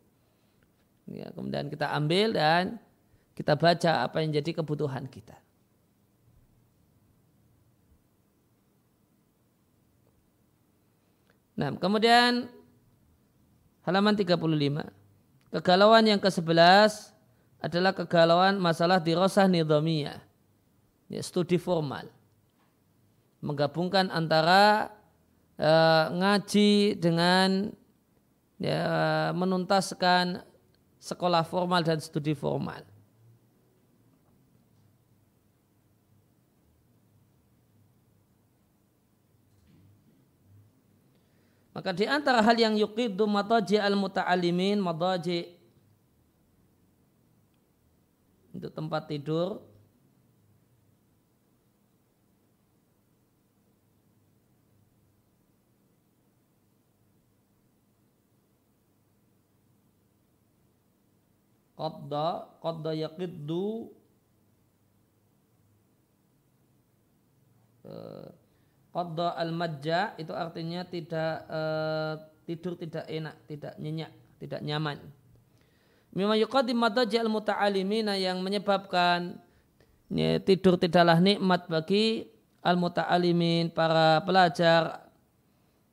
[1.05, 2.81] Ya, kemudian kita ambil dan
[3.37, 5.37] kita baca apa yang jadi kebutuhan kita.
[11.55, 12.47] Nah, kemudian
[13.83, 14.87] halaman 35.
[15.51, 17.11] Kegalauan yang ke-11
[17.59, 20.23] adalah kegalauan masalah dirosah nidhamiyah.
[21.11, 22.07] Ya, studi formal.
[23.43, 24.95] Menggabungkan antara
[25.59, 27.75] uh, ngaji dengan
[28.55, 28.81] ya,
[29.35, 30.45] menuntaskan
[31.01, 32.85] sekolah formal dan studi formal.
[41.81, 45.49] Maka di antara hal yang yuqidu madaji al-muta'alimin, madaji
[48.53, 49.65] itu tempat tidur
[61.73, 63.89] qadda qadda yaqiddu
[67.89, 68.29] uh,
[68.91, 74.99] Qadda al-majja itu artinya tidak uh, tidur tidak enak, tidak nyenyak, tidak nyaman.
[76.11, 79.39] Mimma yuqaddim madaji al-muta'alimina yang menyebabkan
[80.11, 82.27] ya, tidur tidaklah nikmat bagi
[82.59, 85.07] al-muta'alimin, para pelajar,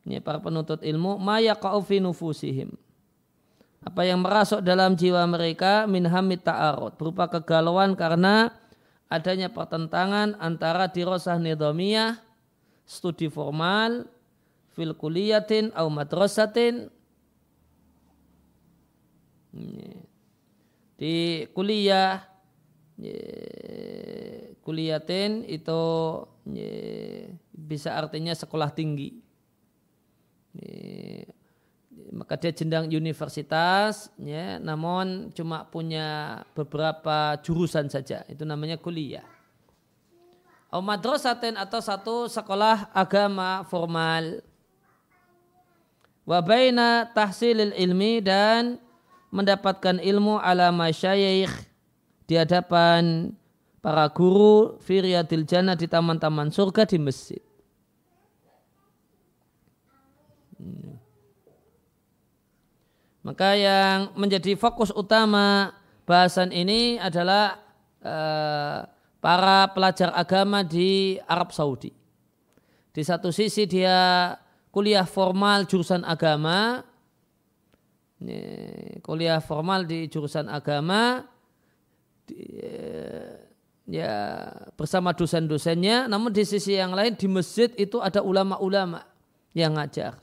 [0.02, 2.74] ya, para penuntut ilmu, ma yaqa'u fi nufusihim.
[3.78, 8.50] Apa yang merasuk dalam jiwa mereka min hamid ta'arud, berupa kegalauan karena
[9.06, 12.27] adanya pertentangan antara dirosah nidhamiyah
[12.88, 14.08] studi formal
[14.72, 16.88] fil kuliyatin au madrasatin.
[20.96, 22.24] Di kuliah
[24.64, 25.82] kuliatin itu
[27.52, 29.20] bisa artinya sekolah tinggi.
[32.08, 38.24] Maka dia jendang universitas ya namun cuma punya beberapa jurusan saja.
[38.26, 39.37] Itu namanya kuliah
[40.68, 44.44] atau madrasatin atau satu sekolah agama formal.
[46.28, 48.76] Wabaina tahsilil ilmi dan
[49.32, 51.52] mendapatkan ilmu ala masyayikh
[52.28, 53.32] di hadapan
[53.80, 57.40] para guru firyatil jannah di taman-taman surga di masjid.
[63.24, 65.72] Maka yang menjadi fokus utama
[66.04, 67.56] bahasan ini adalah
[68.04, 68.84] uh,
[69.18, 71.90] para pelajar agama di Arab Saudi.
[72.94, 74.34] Di satu sisi dia
[74.74, 76.82] kuliah formal jurusan agama,
[79.02, 81.22] kuliah formal di jurusan agama,
[83.88, 84.14] ya
[84.74, 89.02] bersama dosen-dosennya, namun di sisi yang lain di masjid itu ada ulama-ulama
[89.54, 90.18] yang ngajar.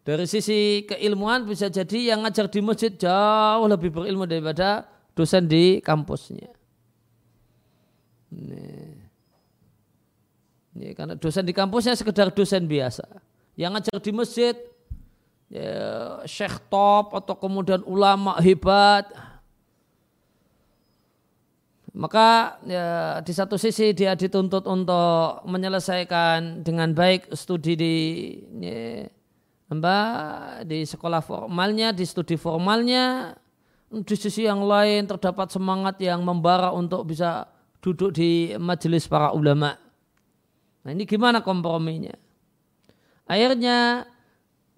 [0.00, 4.86] Dari sisi keilmuan bisa jadi yang ngajar di masjid jauh lebih berilmu daripada
[5.20, 6.48] dosen di kampusnya.
[8.32, 8.96] Ini.
[10.80, 13.04] Ini karena dosen di kampusnya sekedar dosen biasa.
[13.52, 14.56] Yang ngajar di masjid
[15.52, 19.04] ya, syekh top atau kemudian ulama hebat.
[21.90, 27.94] Maka ya, di satu sisi dia dituntut untuk menyelesaikan dengan baik studi di
[28.62, 29.10] ya,
[30.64, 33.34] di sekolah formalnya, di studi formalnya.
[33.90, 37.50] Di sisi yang lain terdapat semangat yang membara untuk bisa
[37.82, 39.74] duduk di majelis para ulama.
[40.86, 42.14] Nah ini gimana komprominya?
[43.26, 44.06] Akhirnya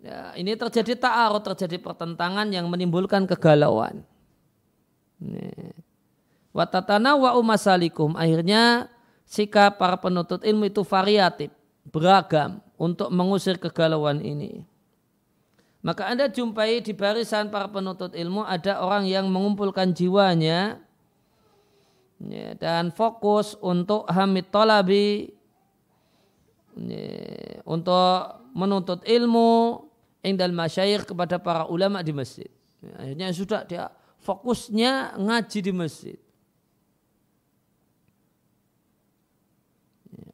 [0.03, 4.03] Ya, ini terjadi ta'arud, terjadi pertentangan yang menimbulkan kegalauan.
[6.51, 8.19] Watatana wa umasalikum.
[8.19, 8.91] Akhirnya
[9.23, 11.55] sikap para penuntut ilmu itu variatif,
[11.87, 14.67] beragam untuk mengusir kegalauan ini.
[15.83, 20.79] Maka Anda jumpai di barisan para penuntut ilmu ada orang yang mengumpulkan jiwanya
[22.23, 25.35] ya, dan fokus untuk hamid tolabi
[26.79, 27.07] ya,
[27.67, 29.83] untuk menuntut ilmu
[30.23, 32.47] indal masyayikh kepada para ulama di masjid.
[32.95, 33.91] Akhirnya sudah dia
[34.23, 36.19] fokusnya ngaji di masjid.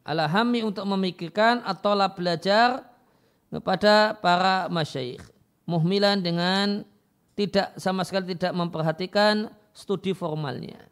[0.04, 2.84] Alahami untuk memikirkan atau belajar
[3.48, 5.37] kepada para masyayikh.
[5.68, 6.80] Muhmilan dengan
[7.36, 10.88] tidak sama sekali tidak memperhatikan studi formalnya.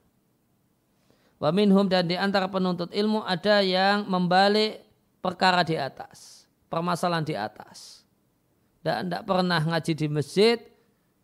[1.40, 4.84] Wa minhum dan di antara penuntut ilmu ada yang membalik
[5.24, 8.06] perkara di atas, permasalahan di atas
[8.86, 10.62] dan tidak pernah ngaji di masjid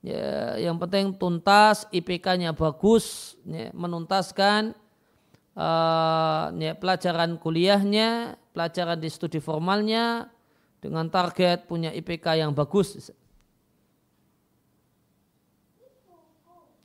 [0.03, 4.75] ya, yang penting tuntas IPK-nya bagus ya, menuntaskan
[5.55, 10.27] uh, ya, pelajaran kuliahnya pelajaran di studi formalnya
[10.83, 13.15] dengan target punya IPK yang bagus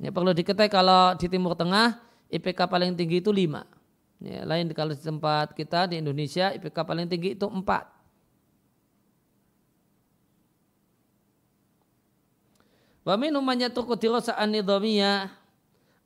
[0.01, 1.97] ya, perlu diketahui kalau di Timur Tengah
[2.29, 7.07] IPK paling tinggi itu 5 ya, lain kalau di tempat kita di Indonesia IPK paling
[7.09, 7.97] tinggi itu 4
[13.07, 13.39] Wa minhum.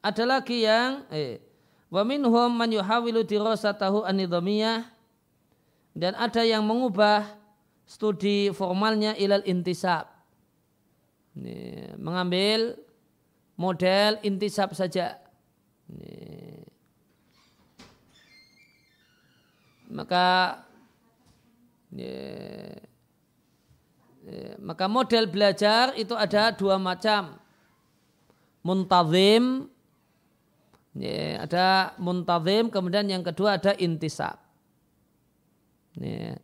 [0.02, 1.42] Ada lagi yang eh
[1.90, 4.86] wa minhum man yuhawilu dirasatahu an-nidhamiyah
[5.98, 7.26] dan ada yang mengubah
[7.90, 10.06] studi formalnya ilal intisab.
[11.34, 12.78] Ini, mengambil
[13.62, 15.22] model intisab saja.
[19.94, 20.58] Maka
[24.58, 27.38] maka model belajar itu ada dua macam.
[28.62, 29.70] Muntazim,
[31.42, 34.38] ada muntazim, kemudian yang kedua ada intisab.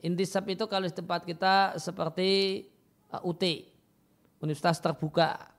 [0.03, 2.65] Intisab itu kalau di tempat kita seperti
[3.15, 3.43] uh, UT,
[4.43, 5.57] Universitas Terbuka.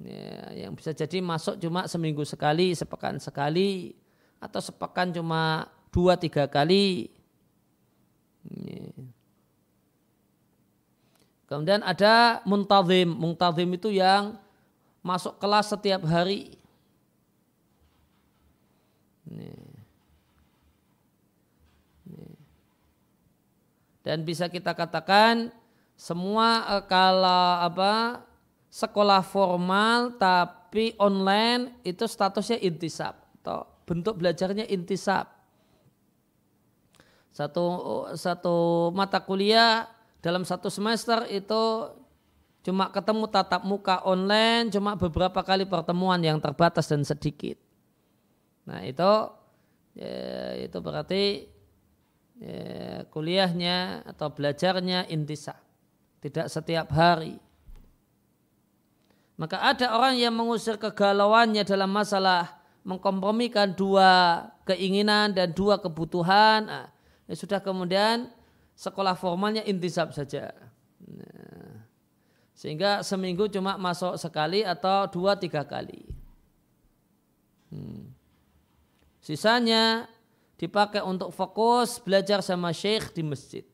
[0.00, 3.92] Ya, yang bisa jadi masuk cuma seminggu sekali, sepekan sekali,
[4.40, 7.12] atau sepekan cuma dua tiga kali.
[8.48, 8.88] Ya.
[11.50, 13.10] Kemudian ada muntazim.
[13.10, 14.38] Muntazim itu yang
[15.02, 16.56] masuk kelas setiap hari.
[24.00, 25.52] Dan bisa kita katakan
[25.98, 28.24] semua eh, kalau apa
[28.70, 35.26] sekolah formal tapi online itu statusnya intisab atau bentuk belajarnya intisab.
[37.34, 37.66] Satu
[38.14, 39.90] satu mata kuliah
[40.22, 41.90] dalam satu semester itu
[42.60, 47.56] cuma ketemu tatap muka online, cuma beberapa kali pertemuan yang terbatas dan sedikit.
[48.68, 49.12] Nah itu
[49.96, 51.48] ya, itu berarti
[52.36, 55.56] ya, kuliahnya atau belajarnya intisa,
[56.20, 57.40] tidak setiap hari.
[59.40, 66.68] Maka ada orang yang mengusir kegalauannya dalam masalah mengkompromikan dua keinginan dan dua kebutuhan.
[66.68, 66.86] Nah,
[67.24, 68.28] ya sudah kemudian
[68.76, 70.52] sekolah formalnya intisab saja.
[71.00, 71.88] Nah,
[72.52, 76.04] sehingga seminggu cuma masuk sekali atau dua tiga kali.
[77.72, 78.12] Hmm.
[79.24, 80.04] Sisanya
[80.60, 83.64] dipakai untuk fokus belajar sama syekh di masjid.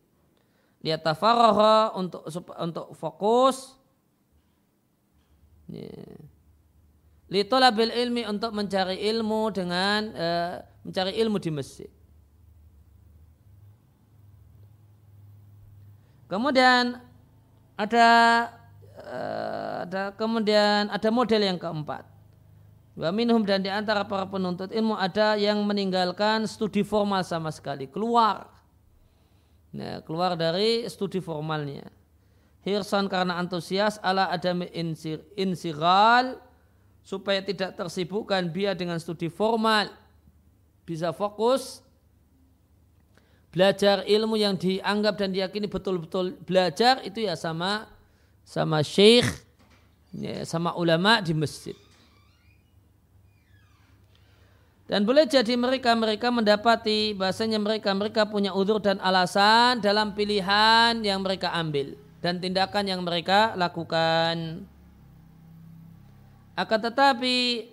[0.79, 2.23] Dia tafarroha untuk
[2.62, 3.76] untuk fokus.
[5.67, 6.23] Yeah.
[7.27, 10.55] Litolabil ilmi untuk mencari ilmu dengan uh,
[10.87, 11.91] mencari ilmu di masjid.
[16.27, 16.99] Kemudian
[17.79, 18.09] ada
[18.99, 22.03] eh, ada kemudian ada model yang keempat.
[22.97, 27.87] Wa minhum dan di antara para penuntut ilmu ada yang meninggalkan studi formal sama sekali,
[27.87, 28.49] keluar.
[29.77, 31.85] Nah, keluar dari studi formalnya.
[32.67, 36.43] Hirsan karena antusias ala ada insir, insiral
[36.99, 39.87] supaya tidak tersibukkan dia dengan studi formal.
[40.83, 41.79] Bisa fokus
[43.55, 47.87] belajar ilmu yang dianggap dan diyakini betul-betul belajar itu ya sama
[48.43, 49.31] sama syekh
[50.11, 51.79] ya, sama ulama di masjid.
[54.91, 61.55] Dan boleh jadi mereka-mereka mendapati bahasanya mereka-mereka punya udur dan alasan dalam pilihan yang mereka
[61.55, 61.95] ambil
[62.27, 64.66] dan tindakan yang mereka lakukan.
[66.59, 67.70] Akan tetapi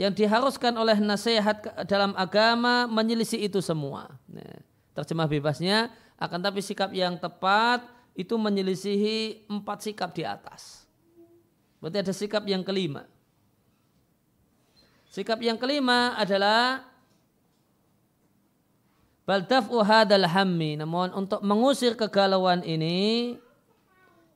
[0.00, 4.16] yang diharuskan oleh nasihat dalam agama menyelisih itu semua.
[4.24, 4.64] Nah,
[4.96, 7.84] terjemah bebasnya, akan tapi sikap yang tepat
[8.16, 10.88] itu menyelisihi empat sikap di atas.
[11.84, 13.04] Berarti ada sikap yang kelima.
[15.12, 16.88] Sikap yang kelima adalah
[19.28, 20.80] baldaf'u hadal hammi.
[20.80, 23.36] Namun untuk mengusir kegalauan ini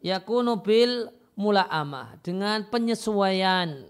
[0.04, 3.88] yakunu bil mula'amah dengan penyesuaian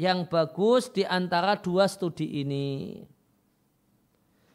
[0.00, 3.04] yang bagus di antara dua studi ini.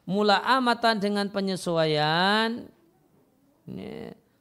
[0.09, 2.66] Mula'amatan dengan penyesuaian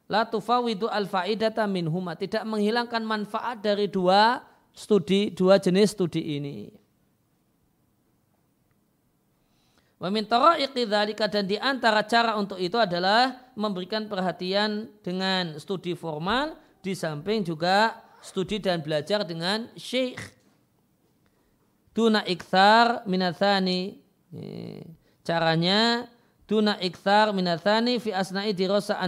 [0.08, 6.83] la tufawidu al faidata minhuma tidak menghilangkan manfaat dari dua studi dua jenis studi ini.
[10.04, 16.92] Wa min dan di antara cara untuk itu adalah memberikan perhatian dengan studi formal di
[16.92, 20.20] samping juga studi dan belajar dengan syekh.
[21.96, 23.96] Tuna ikthar minathani.
[25.24, 26.04] Caranya
[26.44, 29.00] tuna ikthar minathani fi asna'i dirasa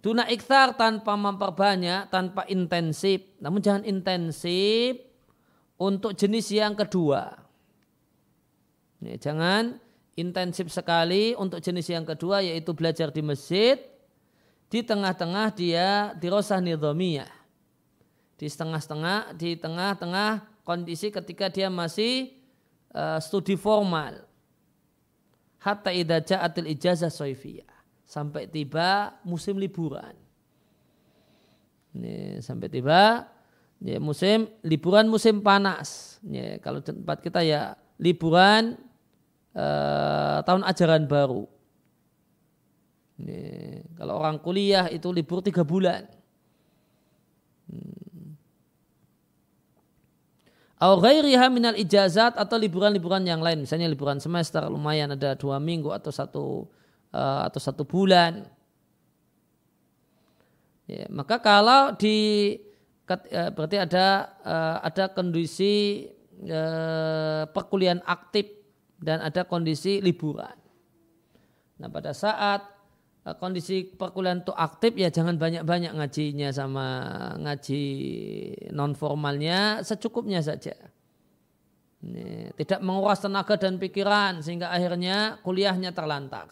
[0.00, 3.36] Tuna ikthar tanpa memperbanyak, tanpa intensif.
[3.44, 5.04] Namun jangan intensif
[5.76, 7.47] untuk jenis yang kedua.
[8.98, 9.78] Jangan
[10.18, 13.78] intensif sekali untuk jenis yang kedua yaitu belajar di masjid.
[14.68, 17.30] Di tengah-tengah dia dirosah nidhamiyah.
[18.38, 22.36] Di setengah-setengah, di tengah-tengah kondisi ketika dia masih
[22.92, 24.28] uh, studi formal.
[25.58, 27.66] Hatta idha ja'atil ijazah soifiyah.
[28.04, 30.14] Sampai tiba musim liburan.
[31.96, 33.26] Ini, sampai tiba
[33.80, 36.20] ya, musim liburan musim panas.
[36.22, 38.78] Ya, kalau tempat kita ya liburan
[39.56, 41.48] Eh, tahun ajaran baru.
[43.18, 43.40] Ini,
[43.98, 46.06] kalau orang kuliah itu libur tiga bulan.
[47.66, 48.36] Hmm.
[50.78, 55.90] Au ghairiha minal ijazat atau liburan-liburan yang lain, misalnya liburan semester lumayan ada dua minggu
[55.90, 56.46] atau satu
[57.10, 58.46] uh, atau satu bulan.
[60.86, 62.54] Ya, maka kalau di
[63.10, 66.06] uh, berarti ada uh, ada kondisi
[66.46, 68.57] uh, perkuliahan aktif
[68.98, 70.54] dan ada kondisi liburan.
[71.78, 72.66] Nah pada saat
[73.22, 76.86] eh, kondisi perkuliahan itu aktif ya jangan banyak-banyak ngajinya sama
[77.38, 77.84] ngaji
[78.74, 80.74] non formalnya secukupnya saja.
[81.98, 86.46] Ini, tidak menguras tenaga dan pikiran sehingga akhirnya kuliahnya terlantar.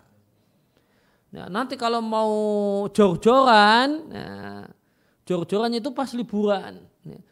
[1.31, 2.33] Nah, nanti kalau mau
[2.91, 4.67] jor-joran, nah,
[5.23, 6.83] jor-joran itu pas liburan.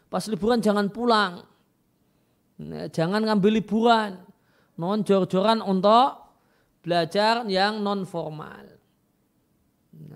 [0.07, 1.43] Pas liburan jangan pulang.
[2.55, 4.15] Nah, jangan ngambil liburan
[4.75, 6.25] non jor-joran untuk
[6.83, 8.75] belajar yang non formal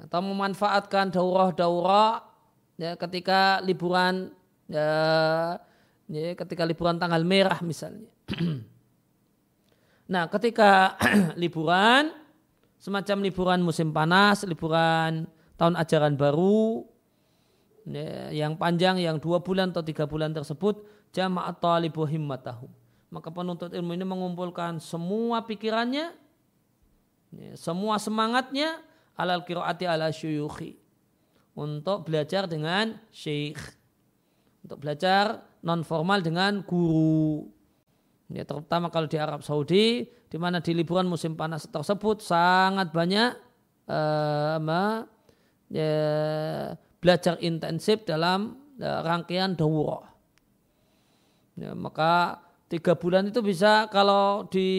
[0.06, 2.20] atau memanfaatkan daurah-daurah
[2.76, 4.36] ya, ketika liburan
[4.68, 4.90] ya,
[6.12, 8.12] ya, ketika liburan tanggal merah misalnya.
[10.14, 11.00] nah, ketika
[11.42, 12.12] liburan
[12.80, 16.88] semacam liburan musim panas, liburan tahun ajaran baru
[17.88, 22.72] ya, yang panjang yang dua bulan atau tiga bulan tersebut jamaat talibu himmatahum
[23.10, 26.14] maka penuntut ilmu ini mengumpulkan semua pikirannya,
[27.34, 28.78] ya, semua semangatnya
[29.18, 30.78] alal kiroati ala syuyukhi.
[31.58, 33.60] Untuk belajar dengan syekh.
[34.64, 37.50] Untuk belajar non formal dengan guru.
[38.32, 43.34] Ya, terutama kalau di Arab Saudi, di mana di liburan musim panas tersebut sangat banyak
[43.90, 45.02] uh,
[45.74, 45.94] ya,
[47.02, 50.06] belajar intensif dalam uh, rangkaian daurah.
[51.58, 52.40] Ya, maka
[52.70, 54.70] tiga bulan itu bisa kalau di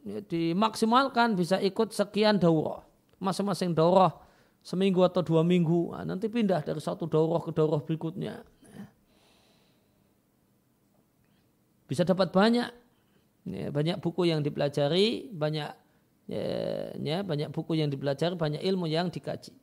[0.00, 2.80] dimaksimalkan bisa ikut sekian daurah
[3.20, 4.16] masing-masing daurah
[4.64, 5.92] seminggu atau dua minggu.
[5.92, 8.40] Nah, nanti pindah dari satu daurah ke daurah berikutnya.
[11.84, 12.68] Bisa dapat banyak.
[13.50, 15.72] Ya, banyak buku yang dipelajari banyak
[16.28, 16.44] ya,
[17.00, 19.56] ya, banyak buku yang dipelajari banyak ilmu yang dikaji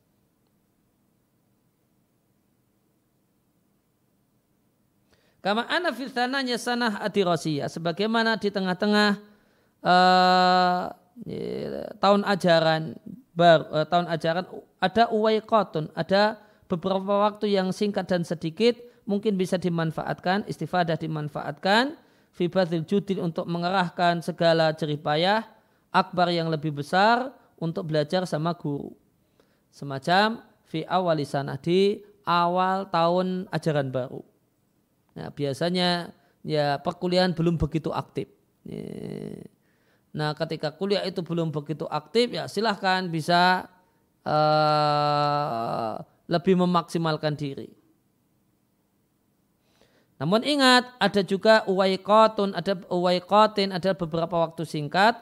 [5.47, 7.71] Kama ana fil sananya sanah adirosiyah.
[7.71, 9.15] Sebagaimana di tengah-tengah
[9.79, 10.91] uh,
[12.03, 12.99] tahun ajaran
[13.31, 14.43] baru, uh, tahun ajaran
[14.83, 18.75] ada uwaikotun, ada beberapa waktu yang singkat dan sedikit
[19.07, 21.95] mungkin bisa dimanfaatkan, istifadah dimanfaatkan,
[22.35, 25.47] fibatil judil untuk mengerahkan segala jeripayah,
[25.95, 28.91] akbar yang lebih besar untuk belajar sama guru.
[29.71, 34.36] Semacam fi awal sana di awal tahun ajaran baru.
[35.17, 36.13] Nah, biasanya
[36.45, 38.29] ya perkuliahan belum begitu aktif.
[40.13, 43.65] Nah, ketika kuliah itu belum begitu aktif, ya silahkan bisa
[44.21, 45.97] uh,
[46.29, 47.73] lebih memaksimalkan diri.
[50.17, 55.17] Namun ingat, ada juga uwaikotun, ada uwaikotin, ada beberapa waktu singkat.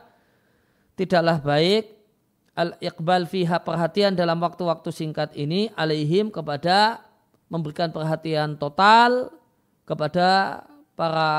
[0.96, 1.92] Tidaklah baik
[2.56, 7.04] al-iqbal fiha perhatian dalam waktu-waktu singkat ini alaihim kepada
[7.52, 9.36] memberikan perhatian total
[9.86, 10.62] kepada
[10.98, 11.32] para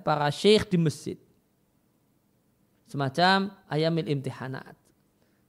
[0.00, 1.18] para syekh di masjid.
[2.88, 4.76] Semacam ayamil imtihanat.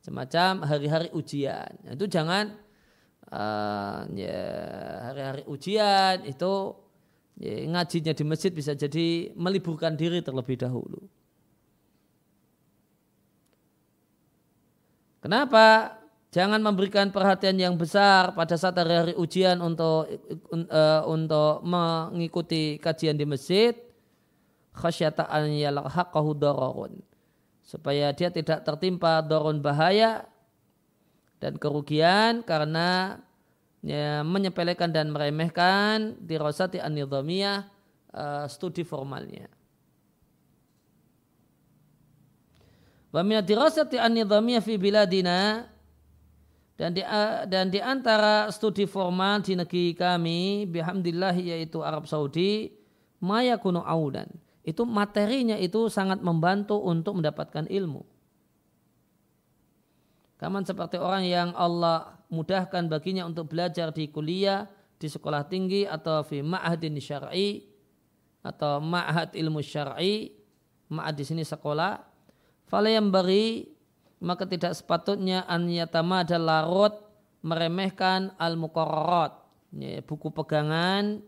[0.03, 1.79] Semacam hari-hari ujian.
[1.87, 2.55] Itu jangan
[3.31, 4.43] uh, ya
[5.11, 6.75] hari-hari ujian itu
[7.39, 11.07] ya, ngajinya di masjid bisa jadi meliburkan diri terlebih dahulu.
[15.23, 15.95] Kenapa?
[16.33, 20.09] Jangan memberikan perhatian yang besar pada saat hari-hari ujian untuk
[20.49, 23.77] uh, untuk mengikuti kajian di masjid
[24.73, 27.05] khasyata an yalhaqahu dararun
[27.61, 30.25] supaya dia tidak tertimpa dorun bahaya
[31.37, 33.21] dan kerugian karena
[33.85, 37.69] ya, menyepelekan dan meremehkan dirosati an-nidhamiyah
[38.09, 39.45] uh, studi formalnya.
[43.13, 45.69] Wa min dirasati an-nidhamiyah fi biladina
[46.73, 47.05] dan di
[47.49, 52.73] dan di antara studi formal di negeri kami bihamdillah yaitu Arab Saudi
[53.21, 54.27] maya kuno audan
[54.63, 58.07] itu materinya itu sangat membantu untuk mendapatkan ilmu.
[60.39, 66.23] Kaman seperti orang yang Allah mudahkan baginya untuk belajar di kuliah, di sekolah tinggi atau
[66.23, 67.63] fi ma'hadin syar'i
[68.43, 70.31] atau ma'had ilmu syar'i,
[70.91, 71.99] ma'had di sini sekolah.
[72.67, 73.67] Fala yang beri
[74.23, 76.95] maka tidak sepatutnya an yatama ada larut
[77.43, 79.35] meremehkan al muqarrarat
[80.07, 81.19] buku pegangan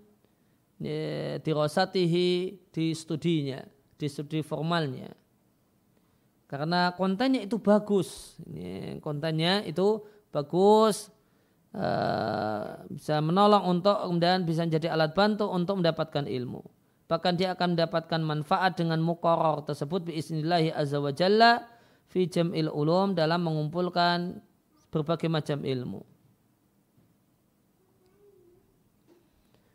[1.42, 2.30] dirosatihi
[2.72, 3.60] di studinya,
[4.00, 5.12] di studi formalnya
[6.46, 8.38] karena kontennya itu bagus.
[9.02, 11.10] Kontennya itu bagus,
[11.74, 16.62] uh, bisa menolong untuk kemudian bisa menjadi alat bantu untuk mendapatkan ilmu.
[17.06, 21.14] Bahkan dia akan mendapatkan manfaat dengan mukoror tersebut biisnillahi azza wa
[22.16, 24.40] fi jam'il ulum dalam mengumpulkan
[24.88, 26.00] berbagai macam ilmu.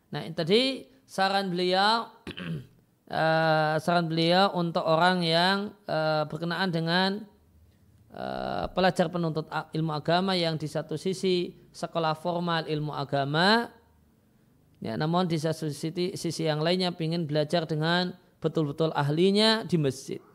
[0.09, 2.09] Nah, tadi saran beliau
[3.13, 7.09] uh, saran beliau untuk orang yang uh, berkenaan dengan
[8.17, 9.45] uh, pelajar penuntut
[9.77, 13.69] ilmu agama yang di satu sisi sekolah formal ilmu agama,
[14.81, 20.30] ya, namun di satu sisi, sisi yang lainnya ingin belajar dengan betul-betul ahlinya di masjid.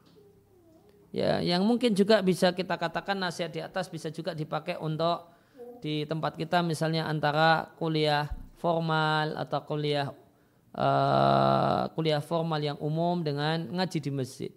[1.14, 5.32] Ya, yang mungkin juga bisa kita katakan nasihat di atas bisa juga dipakai untuk
[5.80, 8.28] di tempat kita misalnya antara kuliah
[8.58, 10.10] formal atau kuliah
[10.76, 14.52] uh, kuliah formal yang umum dengan ngaji di masjid.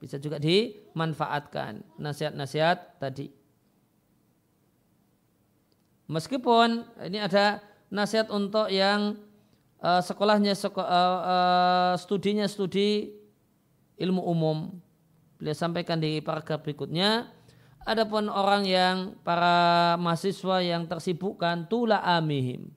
[0.00, 3.28] Bisa juga dimanfaatkan nasihat-nasihat tadi.
[6.08, 7.60] Meskipun ini ada
[7.92, 9.20] nasihat untuk yang
[9.84, 13.19] uh, sekolahnya seko, uh, uh, studinya studi
[14.00, 14.58] ilmu umum.
[15.36, 17.28] Beliau sampaikan di paragraf berikutnya.
[17.84, 22.68] Adapun orang yang para mahasiswa yang tersibukkan tula amihim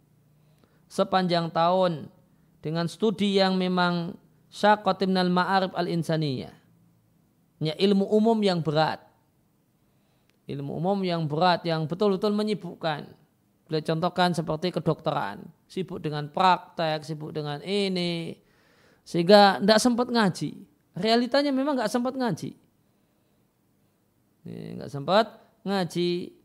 [0.88, 2.08] sepanjang tahun
[2.64, 4.16] dengan studi yang memang
[4.54, 6.56] syaqatimnal ma'arif al-insaniyah.
[7.60, 9.04] Ya, ilmu umum yang berat.
[10.48, 13.08] Ilmu umum yang berat, yang betul-betul menyibukkan.
[13.68, 15.48] Boleh contohkan seperti kedokteran.
[15.66, 18.36] Sibuk dengan praktek, sibuk dengan ini.
[19.08, 20.73] Sehingga tidak sempat ngaji.
[20.94, 22.54] Realitanya memang nggak sempat ngaji.
[24.46, 25.26] Nggak sempat
[25.64, 26.44] ngaji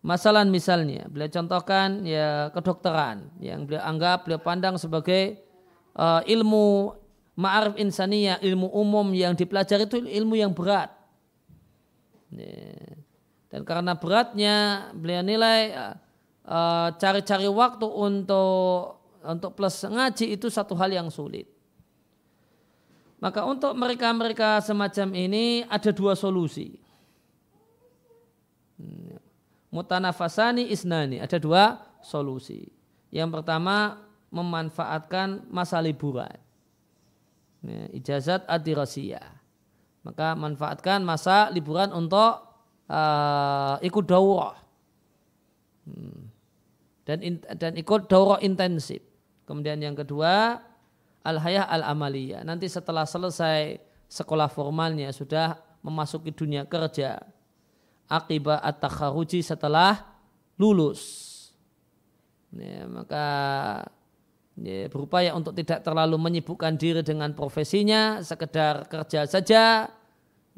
[0.00, 5.44] Masalah misalnya, beliau contohkan ya kedokteran yang beliau anggap, beliau pandang sebagai
[5.92, 6.96] uh, ilmu
[7.36, 10.88] ma'arif insaniyah, ilmu umum yang dipelajari itu ilmu yang berat.
[13.52, 15.94] Dan karena beratnya, beliau nilai uh,
[16.48, 21.44] uh, cari-cari uh, waktu untuk untuk plus ngaji itu satu hal yang sulit.
[23.20, 26.80] Maka untuk mereka-mereka semacam ini ada dua solusi
[29.70, 31.22] mutanafasani isnani.
[31.22, 32.68] Ada dua solusi.
[33.10, 36.34] Yang pertama memanfaatkan masa liburan.
[37.64, 39.26] Ya, ijazat adirasiyah.
[40.06, 42.46] Maka manfaatkan masa liburan untuk
[42.88, 44.56] uh, ikut daurah.
[45.86, 46.30] Hmm.
[47.04, 49.02] Dan dan ikut daurah intensif.
[49.44, 50.62] Kemudian yang kedua
[51.24, 52.40] al-hayah al-amaliyah.
[52.44, 57.20] Nanti setelah selesai sekolah formalnya sudah memasuki dunia kerja.
[58.10, 60.02] Akibat at-takharuji setelah
[60.58, 61.28] lulus.
[62.50, 63.26] Ya, maka
[64.58, 69.86] ya, berupaya untuk tidak terlalu menyibukkan diri dengan profesinya, sekedar kerja saja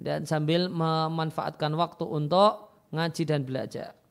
[0.01, 4.02] dan sambil memanfaatkan waktu untuk ngaji dan belajar.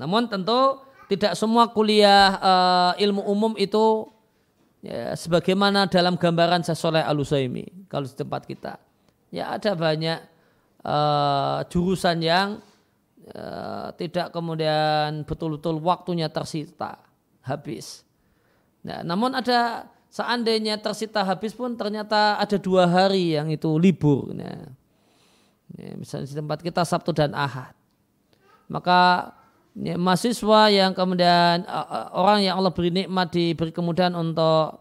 [0.00, 4.08] Namun tentu tidak semua kuliah uh, ilmu umum itu
[4.80, 8.80] ya, sebagaimana dalam gambaran Sasoleh Al-Usaimi kalau di tempat kita.
[9.34, 10.18] Ya ada banyak
[10.86, 12.62] uh, jurusan yang
[13.34, 16.98] uh, tidak kemudian betul-betul waktunya tersita
[17.44, 18.02] habis.
[18.84, 24.32] Nah, namun ada seandainya tersita habis pun ternyata ada dua hari yang itu libur.
[24.32, 24.70] Nah,
[25.74, 27.74] ya, misalnya di tempat kita Sabtu dan Ahad.
[28.68, 29.32] Maka
[29.74, 34.80] ya, mahasiswa yang kemudian uh, orang yang Allah beri nikmat diberi kemudahan untuk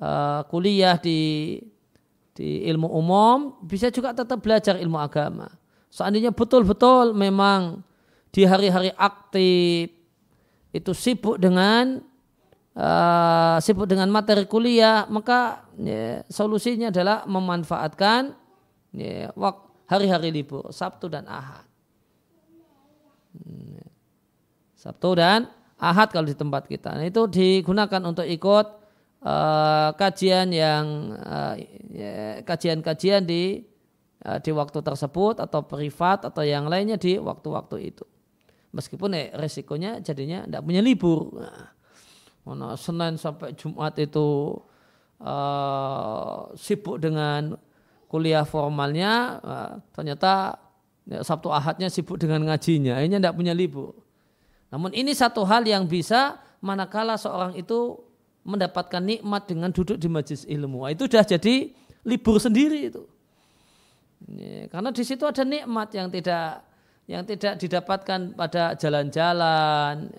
[0.00, 1.56] uh, kuliah di
[2.36, 5.50] di ilmu umum bisa juga tetap belajar ilmu agama.
[5.90, 7.82] Seandainya betul-betul memang
[8.30, 9.90] di hari-hari aktif
[10.70, 11.98] itu sibuk dengan
[12.76, 18.36] uh, sibuk dengan materi kuliah, maka ya, solusinya adalah memanfaatkan
[18.92, 19.32] ya,
[19.88, 21.64] hari-hari libur Sabtu dan Ahad.
[23.32, 23.87] Hmm.
[24.78, 26.94] Sabtu dan Ahad kalau di tempat kita.
[26.94, 28.66] Nah, itu digunakan untuk ikut
[29.22, 31.54] uh, kajian yang uh,
[32.42, 33.62] kajian-kajian di
[34.26, 38.06] uh, di waktu tersebut atau privat atau yang lainnya di waktu-waktu itu.
[38.74, 41.30] Meskipun eh, resikonya jadinya tidak punya libur.
[42.48, 44.56] Nah, Senin sampai Jumat itu
[45.20, 47.54] uh, sibuk dengan
[48.08, 50.56] kuliah formalnya, uh, ternyata
[51.04, 54.07] ya, Sabtu Ahadnya sibuk dengan ngajinya, akhirnya tidak punya libur.
[54.68, 57.96] Namun ini satu hal yang bisa manakala seorang itu
[58.44, 60.88] mendapatkan nikmat dengan duduk di majlis ilmu.
[60.92, 61.72] Itu sudah jadi
[62.04, 63.04] libur sendiri itu.
[64.68, 66.66] karena di situ ada nikmat yang tidak
[67.08, 70.10] yang tidak didapatkan pada jalan-jalan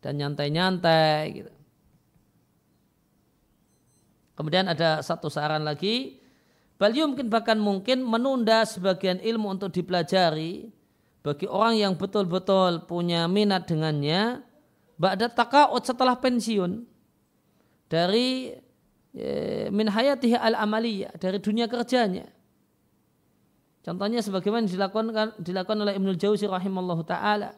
[0.00, 1.52] dan nyantai-nyantai gitu.
[4.34, 6.16] Kemudian ada satu saran lagi,
[6.80, 10.72] bal mungkin bahkan mungkin menunda sebagian ilmu untuk dipelajari
[11.20, 14.40] bagi orang yang betul-betul punya minat dengannya
[14.96, 16.84] ba'da taqa'ud setelah pensiun
[17.92, 18.56] dari
[19.12, 19.28] e,
[19.68, 22.24] min hayatihi al-amaliyah dari dunia kerjanya.
[23.80, 27.56] Contohnya sebagaimana dilakukan dilakukan oleh Ibnu Jauzi rahimallahu taala.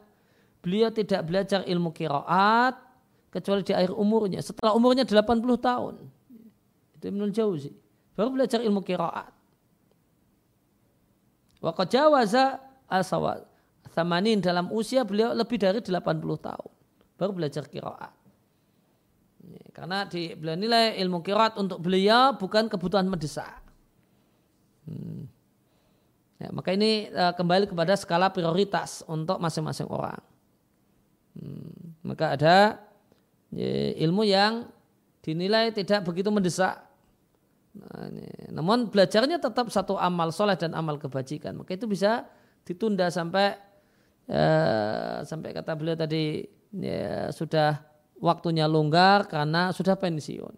[0.63, 2.79] Beliau tidak belajar ilmu kiraat
[3.27, 4.39] kecuali di akhir umurnya.
[4.39, 5.19] Setelah umurnya 80
[5.59, 5.95] tahun.
[6.95, 7.75] Itu Ibnu Jauzi.
[8.15, 9.35] Baru belajar ilmu kiraat.
[11.59, 13.52] Wa jawaza al-sawad.
[13.91, 15.91] Samanin dalam usia beliau lebih dari 80
[16.39, 16.71] tahun.
[17.19, 18.23] Baru belajar kiraat.
[19.75, 23.59] Karena di, beliau nilai ilmu kiraat untuk beliau bukan kebutuhan mendesak.
[24.87, 25.27] Hmm.
[26.39, 30.21] Ya, maka ini uh, kembali kepada skala prioritas untuk masing-masing orang.
[31.35, 31.97] Hmm.
[32.05, 32.55] Maka ada
[33.51, 34.69] ya, ilmu yang
[35.23, 36.79] dinilai tidak begitu mendesak.
[37.73, 38.07] Nah.
[38.53, 41.57] Namun belajarnya tetap satu amal soleh dan amal kebajikan.
[41.57, 42.29] Maka itu bisa
[42.63, 43.57] ditunda sampai
[44.27, 47.83] ya, sampai kata beliau tadi ya, sudah
[48.23, 50.55] waktunya longgar karena sudah pensiun.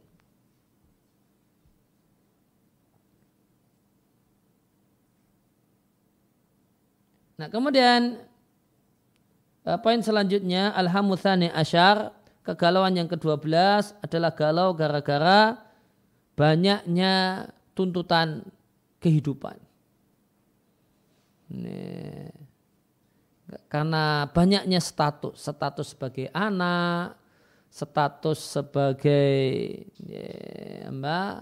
[7.35, 8.21] Nah kemudian
[9.67, 13.49] eh, poin selanjutnya alhamuthani asyar kegalauan yang ke-12
[13.99, 15.59] adalah galau gara-gara
[16.37, 18.45] banyaknya tuntutan
[19.03, 19.59] kehidupan.
[21.51, 22.44] Nih
[23.69, 27.19] karena banyaknya status, status sebagai anak,
[27.69, 29.35] status sebagai
[29.99, 31.33] ya, mbak,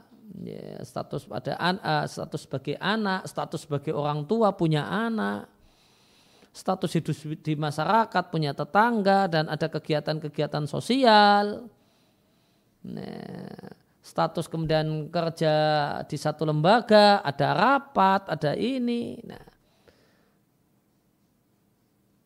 [0.42, 5.46] ya, status pada anak, status sebagai anak, status sebagai orang tua punya anak,
[6.50, 11.70] status hidup di masyarakat punya tetangga dan ada kegiatan-kegiatan sosial.
[12.84, 13.72] Nah,
[14.04, 15.54] status kemudian kerja
[16.10, 19.22] di satu lembaga, ada rapat, ada ini.
[19.24, 19.54] Nah,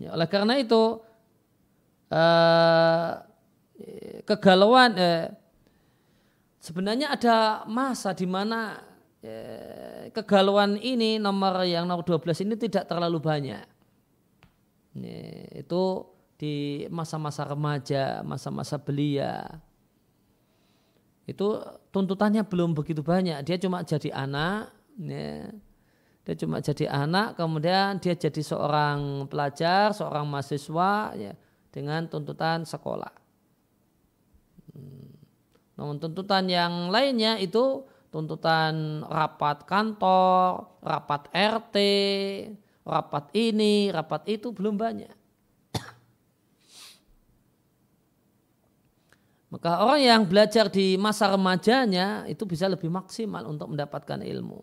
[0.00, 1.04] ya, oleh karena itu
[2.08, 3.10] uh,
[4.24, 5.28] kegalauan uh,
[6.64, 8.80] sebenarnya ada masa di mana
[9.20, 13.68] uh, kegalauan ini nomor yang nomor 12 ini tidak terlalu banyak.
[15.54, 16.08] Itu
[16.40, 19.60] di masa-masa remaja, masa-masa belia.
[21.30, 21.62] Itu
[21.94, 23.46] tuntutannya belum begitu banyak.
[23.46, 25.46] Dia cuma jadi anak, ya.
[26.26, 31.32] dia cuma jadi anak, kemudian dia jadi seorang pelajar, seorang mahasiswa, ya,
[31.70, 33.14] dengan tuntutan sekolah.
[34.74, 35.14] Hmm.
[35.78, 41.76] Namun tuntutan yang lainnya itu tuntutan rapat kantor, rapat RT,
[42.82, 45.19] rapat ini, rapat itu belum banyak.
[49.50, 54.62] Maka orang yang belajar di masa remajanya itu bisa lebih maksimal untuk mendapatkan ilmu.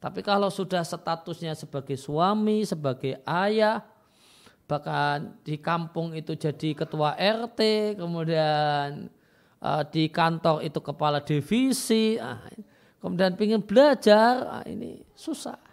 [0.00, 3.84] Tapi kalau sudah statusnya sebagai suami, sebagai ayah,
[4.64, 7.60] bahkan di kampung itu jadi ketua RT,
[8.00, 9.12] kemudian
[9.60, 12.40] uh, di kantor itu kepala divisi, uh,
[13.04, 15.69] kemudian ingin belajar, uh, ini susah.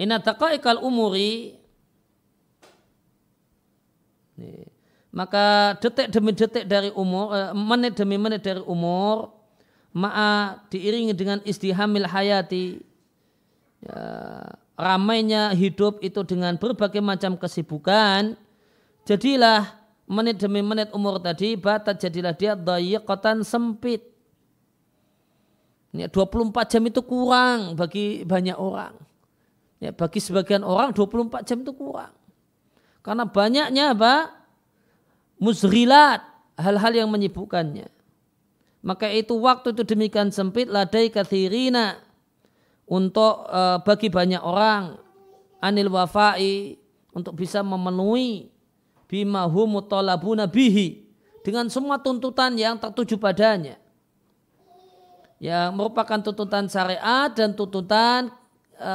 [0.00, 1.60] Inna taqa'iqal umuri.
[5.12, 9.36] Maka detik demi detik dari umur, eh, menit demi menit dari umur
[9.92, 12.80] ma'a diiringi dengan istihamil hayati.
[13.84, 14.00] Ya,
[14.80, 18.38] ramainya hidup itu dengan berbagai macam kesibukan.
[19.04, 19.68] Jadilah
[20.08, 24.00] menit demi menit umur tadi batat jadilah dia dayiqatan sempit.
[25.90, 29.09] Ya, 24 jam itu kurang bagi banyak orang
[29.80, 32.12] ya, bagi sebagian orang 24 jam itu kurang.
[33.00, 34.30] Karena banyaknya apa?
[35.40, 36.20] Muzrilat
[36.60, 37.88] hal-hal yang menyibukkannya.
[38.80, 42.00] Maka itu waktu itu demikian sempit ladai kathirina
[42.88, 45.00] untuk uh, bagi banyak orang
[45.60, 46.80] anil wafai
[47.12, 48.48] untuk bisa memenuhi
[49.04, 51.04] bima humutolabuna bihi
[51.44, 53.76] dengan semua tuntutan yang tertuju padanya.
[55.40, 58.28] Yang merupakan tuntutan syariat dan tuntutan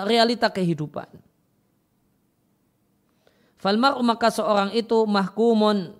[0.10, 1.08] realita kehidupan.
[3.62, 5.98] Falmar maka seorang itu mahkumun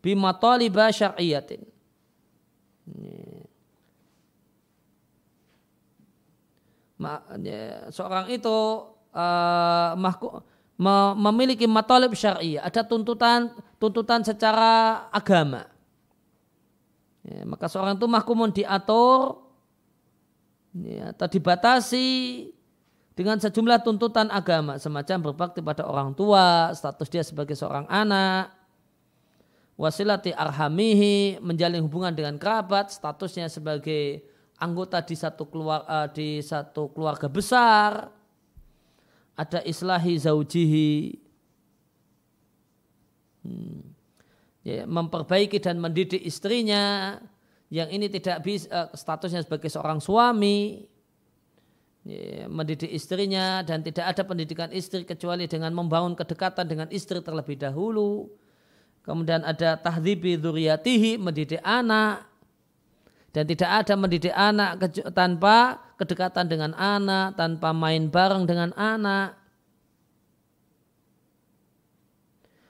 [0.00, 1.70] bima taliba syar'iyatin
[7.88, 8.58] seorang itu
[9.16, 10.44] uh, mahku,
[11.16, 15.68] memiliki matalib syariah, ada tuntutan tuntutan secara agama.
[17.24, 19.44] Ya, maka seorang itu mahkumun diatur
[20.72, 22.08] ya, atau dibatasi
[23.18, 28.54] dengan sejumlah tuntutan agama semacam berbakti pada orang tua, status dia sebagai seorang anak,
[29.80, 34.20] wasilati arhamihi menjalin hubungan dengan kerabat statusnya sebagai
[34.60, 38.12] anggota di satu keluar uh, di satu keluarga besar
[39.40, 41.16] ada islahi zaujihi
[43.48, 43.80] hmm.
[44.68, 47.16] ya, memperbaiki dan mendidik istrinya
[47.72, 50.84] yang ini tidak bisa uh, statusnya sebagai seorang suami
[52.48, 58.30] mendidik istrinya dan tidak ada pendidikan istri kecuali dengan membangun kedekatan dengan istri terlebih dahulu
[59.00, 62.28] Kemudian ada tahdzibi dzurriyyatihi mendidik anak
[63.32, 64.76] dan tidak ada mendidik anak
[65.16, 69.40] tanpa kedekatan dengan anak, tanpa main bareng dengan anak.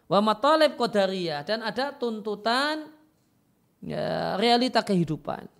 [0.06, 2.90] Wa matalib qadariyah dan ada tuntutan
[3.82, 5.50] ya, realita kehidupan,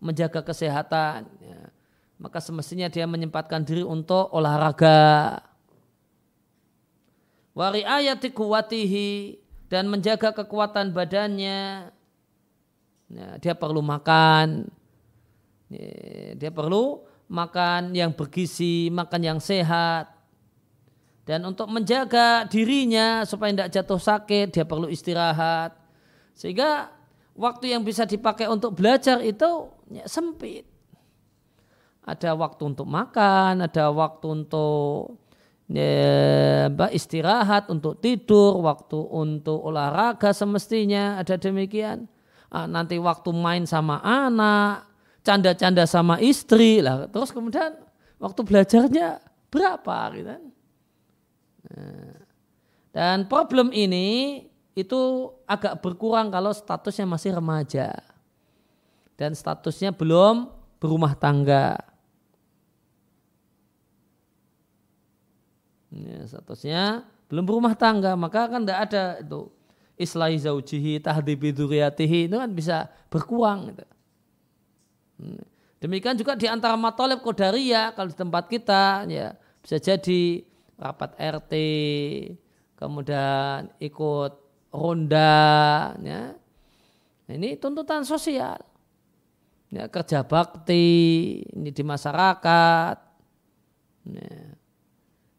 [0.00, 1.28] menjaga kesehatan.
[2.16, 5.40] Maka semestinya dia menyempatkan diri untuk olahraga.
[7.52, 11.92] Wa riayati kuwatihi dan menjaga kekuatan badannya.
[13.06, 14.66] Ya, dia perlu makan,
[16.36, 20.10] dia perlu makan yang bergizi, makan yang sehat.
[21.26, 25.74] Dan untuk menjaga dirinya supaya tidak jatuh sakit, dia perlu istirahat.
[26.34, 26.90] Sehingga
[27.34, 30.75] waktu yang bisa dipakai untuk belajar itu ya, sempit.
[32.06, 35.18] Ada waktu untuk makan, ada waktu untuk
[35.66, 42.06] ya, istirahat, untuk tidur, waktu untuk olahraga semestinya ada demikian.
[42.46, 44.86] Ah, nanti waktu main sama anak,
[45.26, 47.10] canda-canda sama istri lah.
[47.10, 47.74] Terus kemudian
[48.22, 49.18] waktu belajarnya
[49.50, 50.44] berapa gitu kan?
[51.66, 52.14] Nah,
[52.94, 54.46] dan problem ini
[54.78, 57.98] itu agak berkurang kalau statusnya masih remaja
[59.18, 61.80] dan statusnya belum berumah tangga.
[65.92, 69.50] Ya, statusnya belum berumah tangga maka kan tidak ada itu
[69.96, 72.76] islahi zaujihi tahdibi dzurriyyatihi itu kan bisa
[73.08, 73.86] berkurang gitu.
[75.16, 75.44] Hmm.
[75.80, 80.44] Demikian juga di antara matolib kodaria kalau di tempat kita ya bisa jadi
[80.76, 81.52] rapat RT,
[82.76, 84.32] kemudian ikut
[84.70, 86.36] ronda, ya.
[87.26, 88.60] Nah, ini tuntutan sosial,
[89.72, 90.86] ya, kerja bakti
[91.50, 92.96] ini di masyarakat.
[94.06, 94.55] Ya.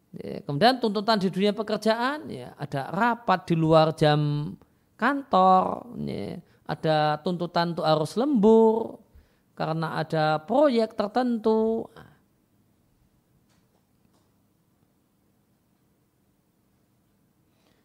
[0.08, 4.52] Ya, kemudian tuntutan di dunia pekerjaan, ya ada rapat di luar jam
[4.96, 9.04] kantor, ya, ada tuntutan untuk harus lembur,
[9.52, 11.92] karena ada proyek tertentu.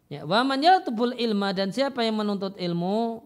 [0.08, 3.24] Ya, wa man tubul ilma dan siapa yang menuntut ilmu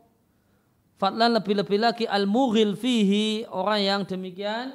[0.96, 4.74] fadlan lebih-lebih lagi al-mughil fihi orang yang demikian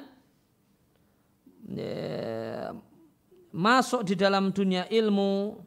[1.74, 2.72] ya,
[3.54, 5.62] masuk di dalam dunia ilmu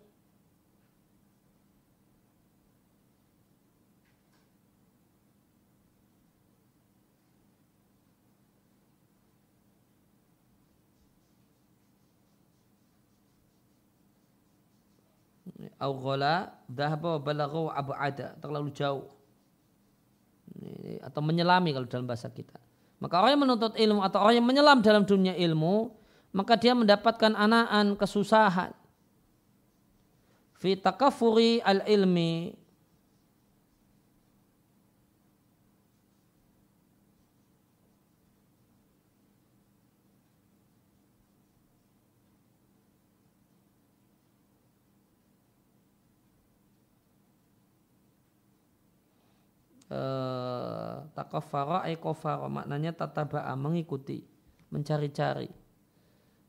[15.79, 18.35] au ghala dhahaba balaghu ab'ada.
[18.41, 19.07] Terlalu jauh.
[21.05, 22.57] Atau menyelami kalau dalam bahasa kita.
[22.97, 25.93] Maka orang yang menuntut ilmu atau orang yang menyelam dalam dunia ilmu
[26.31, 28.71] maka dia mendapatkan anaan kesusahan.
[30.57, 32.57] Fi takafuri al ilmi
[49.87, 54.19] Eh, takafara ay kofara maknanya tataba'a mengikuti
[54.67, 55.47] mencari-cari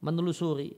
[0.03, 0.77] menelusuri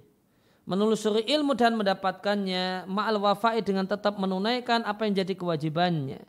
[0.69, 6.21] menelusuri ilmu dan mendapatkannya ma'al wafai dengan tetap menunaikan apa yang jadi kewajibannya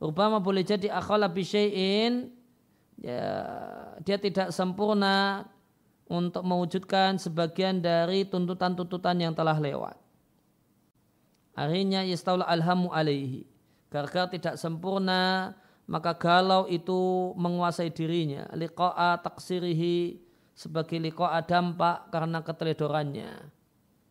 [0.00, 2.32] Rubama boleh jadi akhala bisyai'in
[2.96, 3.28] ya,
[4.00, 5.44] dia tidak sempurna
[6.08, 9.94] untuk mewujudkan sebagian dari tuntutan-tuntutan yang telah lewat.
[11.54, 13.46] Akhirnya yastaula alhamu alaihi
[13.90, 15.52] Gara-gara tidak sempurna,
[15.90, 18.46] maka galau itu menguasai dirinya.
[18.54, 20.14] Liqa'a taksirihi
[20.60, 23.32] sebagai liqa'a dampak karena keteledorannya.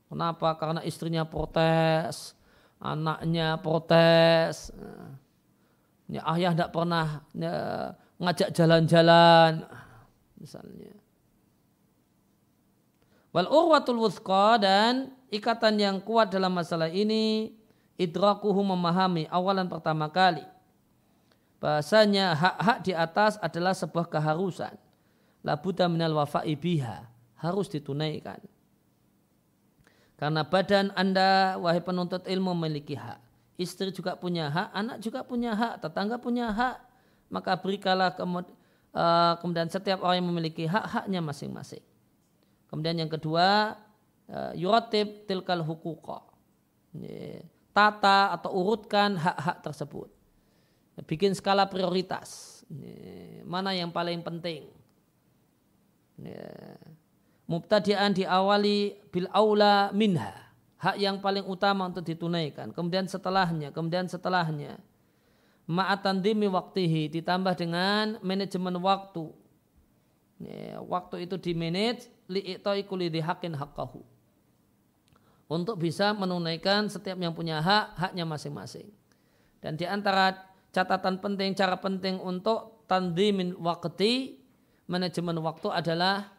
[0.10, 0.58] Kenapa?
[0.58, 2.34] Karena istrinya protes,
[2.82, 4.74] anaknya protes.
[6.10, 9.62] Ya, ayah tidak pernah ya, ngajak jalan-jalan,
[10.42, 10.98] misalnya.
[13.30, 17.54] Wal urwatul wuthqa dan ikatan yang kuat dalam masalah ini
[17.94, 20.42] idrakuhu memahami awalan pertama kali
[21.62, 24.89] bahasanya hak-hak di atas adalah sebuah keharusan
[25.46, 27.08] labuda minal wafa'i biha
[27.40, 28.40] harus ditunaikan
[30.20, 33.20] karena badan anda wahai penuntut ilmu memiliki hak
[33.56, 36.78] istri juga punya hak anak juga punya hak tetangga punya hak
[37.32, 41.84] maka berikanlah eh, kemudian setiap orang yang memiliki hak-haknya masing-masing
[42.68, 43.80] kemudian yang kedua
[44.30, 46.30] uh, yuratib tilkal hukuqa
[47.80, 50.10] tata atau urutkan hak-hak tersebut.
[51.08, 52.62] Bikin skala prioritas.
[53.48, 54.68] Mana yang paling penting.
[57.50, 60.32] Mubtadian diawali bil aula minha.
[60.80, 62.72] Hak yang paling utama untuk ditunaikan.
[62.72, 64.80] Kemudian setelahnya, kemudian setelahnya.
[65.68, 69.28] Ma'atan dimi waktihi ditambah dengan manajemen waktu.
[70.88, 74.00] Waktu itu dimanage li'i'toi kulidhi hakin haqqahu
[75.50, 78.88] untuk bisa menunaikan setiap yang punya hak, haknya masing-masing.
[79.60, 84.39] Dan di antara catatan penting, cara penting untuk tandimin waktu,
[84.90, 86.34] manajemen waktu adalah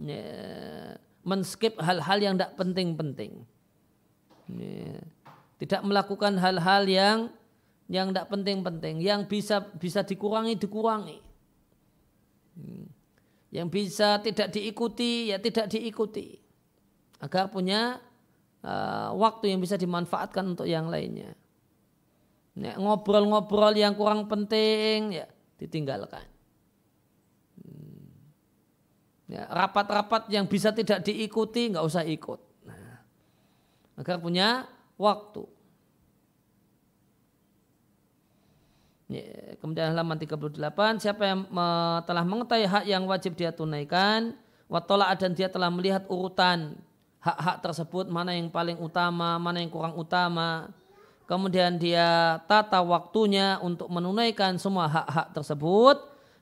[0.00, 0.24] ya,
[1.22, 3.44] men-skip hal-hal yang tidak penting-penting.
[4.48, 4.98] Ya,
[5.62, 7.18] tidak melakukan hal-hal yang
[7.92, 11.18] yang tidak penting-penting, yang bisa bisa dikurangi dikurangi.
[12.56, 12.88] Hmm.
[13.52, 16.40] Yang bisa tidak diikuti ya tidak diikuti
[17.20, 18.00] agar punya
[18.64, 21.36] uh, waktu yang bisa dimanfaatkan untuk yang lainnya.
[22.52, 26.26] Ngobrol-ngobrol yang kurang penting ya ditinggalkan.
[27.60, 28.08] Hmm.
[29.21, 32.40] Ya, rapat-rapat yang bisa tidak diikuti nggak usah ikut.
[32.68, 33.00] Nah,
[33.96, 34.68] agar punya
[35.00, 35.48] waktu.
[39.12, 41.44] Ya, kemudian halaman 38, siapa yang
[42.08, 44.32] telah mengetahui hak yang wajib dia tunaikan,
[44.72, 46.80] watola dan dia telah melihat urutan
[47.20, 50.72] hak-hak tersebut mana yang paling utama, mana yang kurang utama.
[51.28, 55.96] Kemudian dia tata waktunya untuk menunaikan semua hak-hak tersebut,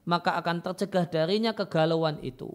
[0.07, 2.49] maka akan tercegah darinya kegalauan itu.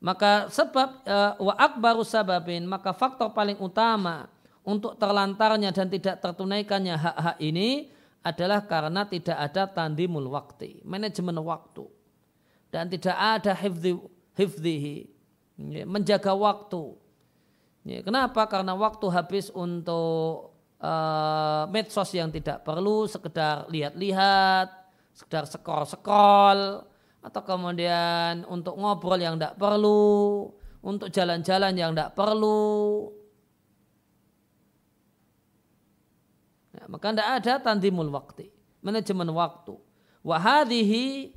[0.00, 4.32] Maka sebab uh, wa akbaru sababin, maka faktor paling utama
[4.64, 7.92] untuk terlantarnya dan tidak tertunaikannya hak-hak ini
[8.24, 11.84] adalah karena tidak ada tandimul waktu, manajemen waktu.
[12.72, 13.98] Dan tidak ada hifdhi,
[14.40, 14.96] hifdhihi,
[15.68, 16.96] ya, menjaga waktu.
[17.84, 18.44] Ya, kenapa?
[18.48, 24.68] Karena waktu habis untuk uh, medsos yang tidak perlu, sekedar lihat-lihat,
[25.12, 26.88] sekedar scroll-scroll,
[27.20, 30.48] atau kemudian untuk ngobrol yang tidak perlu,
[30.80, 33.12] untuk jalan-jalan yang tidak perlu,
[36.70, 38.48] Ya, maka tidak ada tandimul waktu,
[38.80, 39.74] manajemen waktu.
[40.22, 41.34] Wahadihi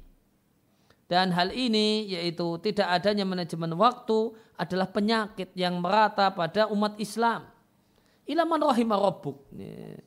[1.11, 7.49] dan hal ini yaitu tidak adanya manajemen waktu adalah penyakit yang merata pada umat Islam.
[8.23, 9.43] Ilaman rahimah rabbuk.
[9.51, 9.99] Ya.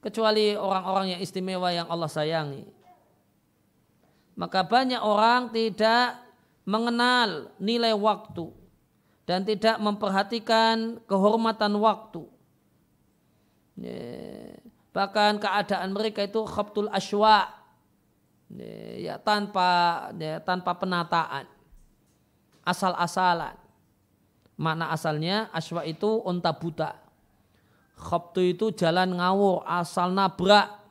[0.00, 2.68] Kecuali orang-orang yang istimewa yang Allah sayangi.
[4.34, 6.18] Maka banyak orang tidak
[6.66, 8.50] mengenal nilai waktu
[9.24, 12.26] dan tidak memperhatikan kehormatan waktu.
[14.94, 17.50] Bahkan keadaan mereka itu khabtul aswa
[18.98, 19.70] ya, tanpa
[20.14, 21.50] ya, tanpa penataan
[22.62, 23.58] asal-asalan
[24.54, 26.94] makna asalnya aswa itu unta buta
[27.98, 30.82] khabtu itu jalan ngawur asal nabrak.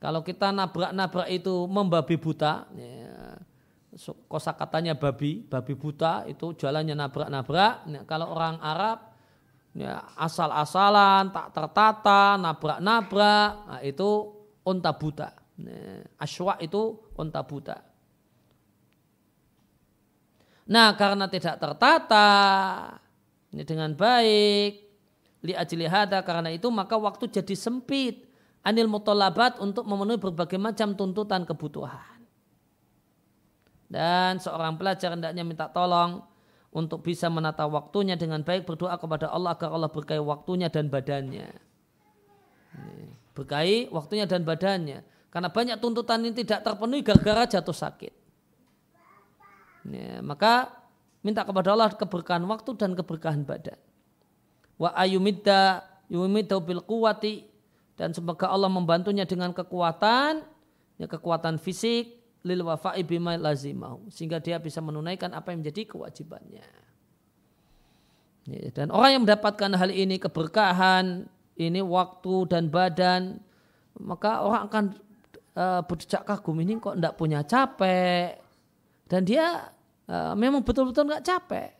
[0.00, 3.36] Kalau kita nabrak-nabrak itu membabi buta ya,
[4.24, 7.84] kosa katanya babi, babi buta itu jalannya nabrak-nabrak.
[7.84, 9.12] Nah, kalau orang Arab
[9.76, 14.08] ya, asal-asalan, tak tertata, nabrak-nabrak, nah, itu
[14.64, 15.36] unta buta.
[15.60, 17.76] Nah, aswa itu unta buta.
[20.70, 22.30] Nah karena tidak tertata
[23.50, 24.72] ini dengan baik,
[25.42, 25.90] li ajli
[26.22, 28.29] karena itu maka waktu jadi sempit
[28.60, 32.20] anil mutolabat untuk memenuhi berbagai macam tuntutan kebutuhan
[33.90, 36.22] dan seorang pelajar hendaknya minta tolong
[36.70, 41.50] untuk bisa menata waktunya dengan baik berdoa kepada Allah agar Allah berkahi waktunya dan badannya.
[43.34, 45.02] Berkahi waktunya dan badannya.
[45.34, 48.14] Karena banyak tuntutan ini tidak terpenuhi gara-gara jatuh sakit.
[49.90, 50.70] Ya, maka
[51.26, 53.78] minta kepada Allah keberkahan waktu dan keberkahan badan.
[54.78, 57.49] Wa ayumidda yumidda bil kuwati
[58.00, 60.40] dan semoga Allah membantunya dengan kekuatan,
[60.96, 66.64] ya kekuatan fisik, lil wafa'i bima lazimahu sehingga dia bisa menunaikan apa yang menjadi kewajibannya.
[68.72, 71.28] Dan orang yang mendapatkan hal ini keberkahan,
[71.60, 73.36] ini waktu dan badan,
[74.00, 74.84] maka orang akan
[75.60, 78.40] uh, berdecak kagum ini kok tidak punya capek
[79.12, 79.68] dan dia
[80.08, 81.76] uh, memang betul-betul nggak capek.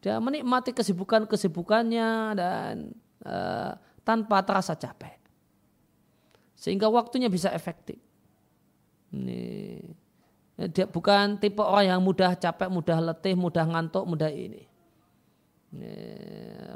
[0.00, 2.94] Dia menikmati kesibukan-kesibukannya dan
[3.26, 3.74] uh,
[4.06, 5.18] tanpa terasa capek.
[6.56, 7.96] Sehingga waktunya bisa efektif.
[9.10, 9.80] Ini
[10.68, 14.68] dia bukan tipe orang yang mudah capek, mudah letih, mudah ngantuk, mudah ini.
[15.72, 15.92] ini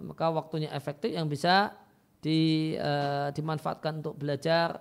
[0.00, 1.76] maka waktunya efektif yang bisa
[2.24, 4.80] di, uh, dimanfaatkan untuk belajar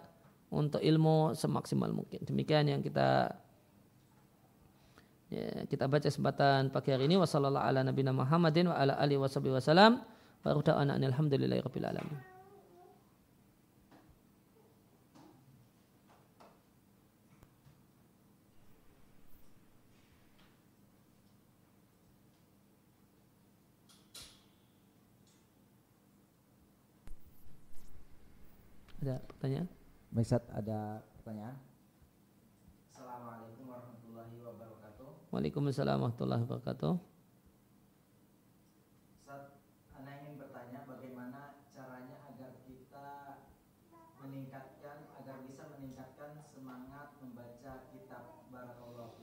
[0.54, 2.22] untuk ilmu semaksimal mungkin.
[2.24, 3.34] Demikian yang kita
[5.34, 7.18] ya, kita baca kesempatan pagi hari ini.
[7.18, 9.20] Wassalamualaikum ala nabiyina Muhammadin wa ala alihi.
[9.20, 9.28] Wa.
[29.04, 29.68] Ada pertanyaan?
[30.16, 31.60] Misat ada pertanyaan?
[32.88, 35.28] Assalamualaikum warahmatullahi wabarakatuh.
[35.28, 36.94] Waalaikumsalam warahmatullahi wabarakatuh.
[39.28, 39.60] Saat
[40.00, 43.08] Anda ingin bertanya bagaimana caranya agar kita
[44.24, 48.24] meningkatkan agar bisa meningkatkan semangat membaca kitab
[48.56, 49.20] Barakallahu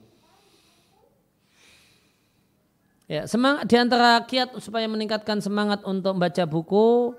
[3.09, 7.17] Ya, semangat di antara kiat supaya meningkatkan semangat untuk membaca buku,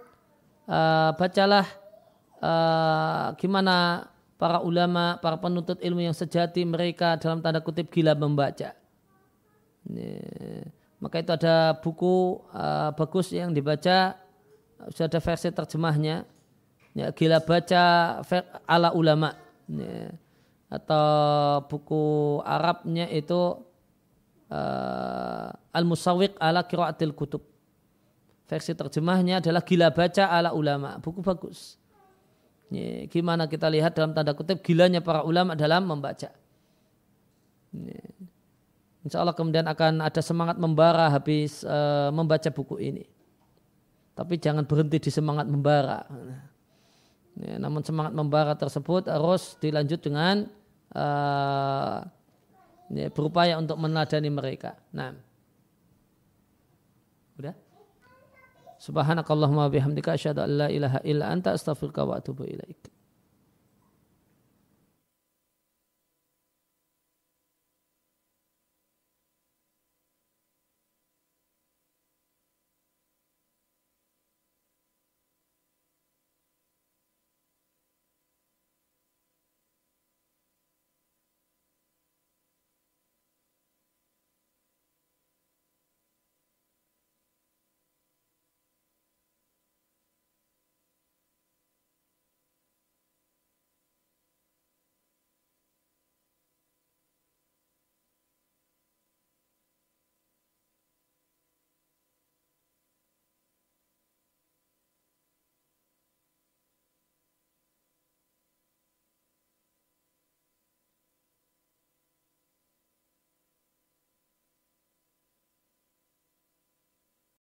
[0.70, 1.81] uh, bacalah
[2.42, 8.74] uh, gimana para ulama, para penuntut ilmu yang sejati mereka dalam tanda kutip gila membaca.
[9.86, 10.10] Ini,
[10.98, 14.18] maka itu ada buku uh, bagus yang dibaca,
[14.90, 16.26] sudah ada versi terjemahnya.
[16.92, 17.82] Ya, gila baca
[18.66, 19.32] ala ulama.
[19.70, 20.12] Ya,
[20.72, 21.06] atau
[21.68, 23.60] buku Arabnya itu
[24.48, 27.44] uh, Al-Musawiq ala Kiraatil Kutub.
[28.48, 31.00] Versi terjemahnya adalah gila baca ala ulama.
[31.00, 31.81] Buku bagus.
[32.72, 36.32] Ya, gimana kita lihat dalam tanda kutip gilanya para ulama dalam membaca.
[37.76, 38.04] Ya.
[39.04, 43.04] Insya Allah kemudian akan ada semangat membara habis uh, membaca buku ini.
[44.16, 46.08] Tapi jangan berhenti di semangat membara.
[47.36, 50.48] Ya, namun semangat membara tersebut harus dilanjut dengan
[50.96, 51.98] uh,
[52.88, 54.80] ya, berupaya untuk meneladani mereka.
[54.96, 55.12] Nah.
[57.36, 57.52] Udah?
[58.82, 62.91] Subhanakallahumma bihamdika asyhadu an la ilaha illa anta astaghfiruka wa atubu ilaik.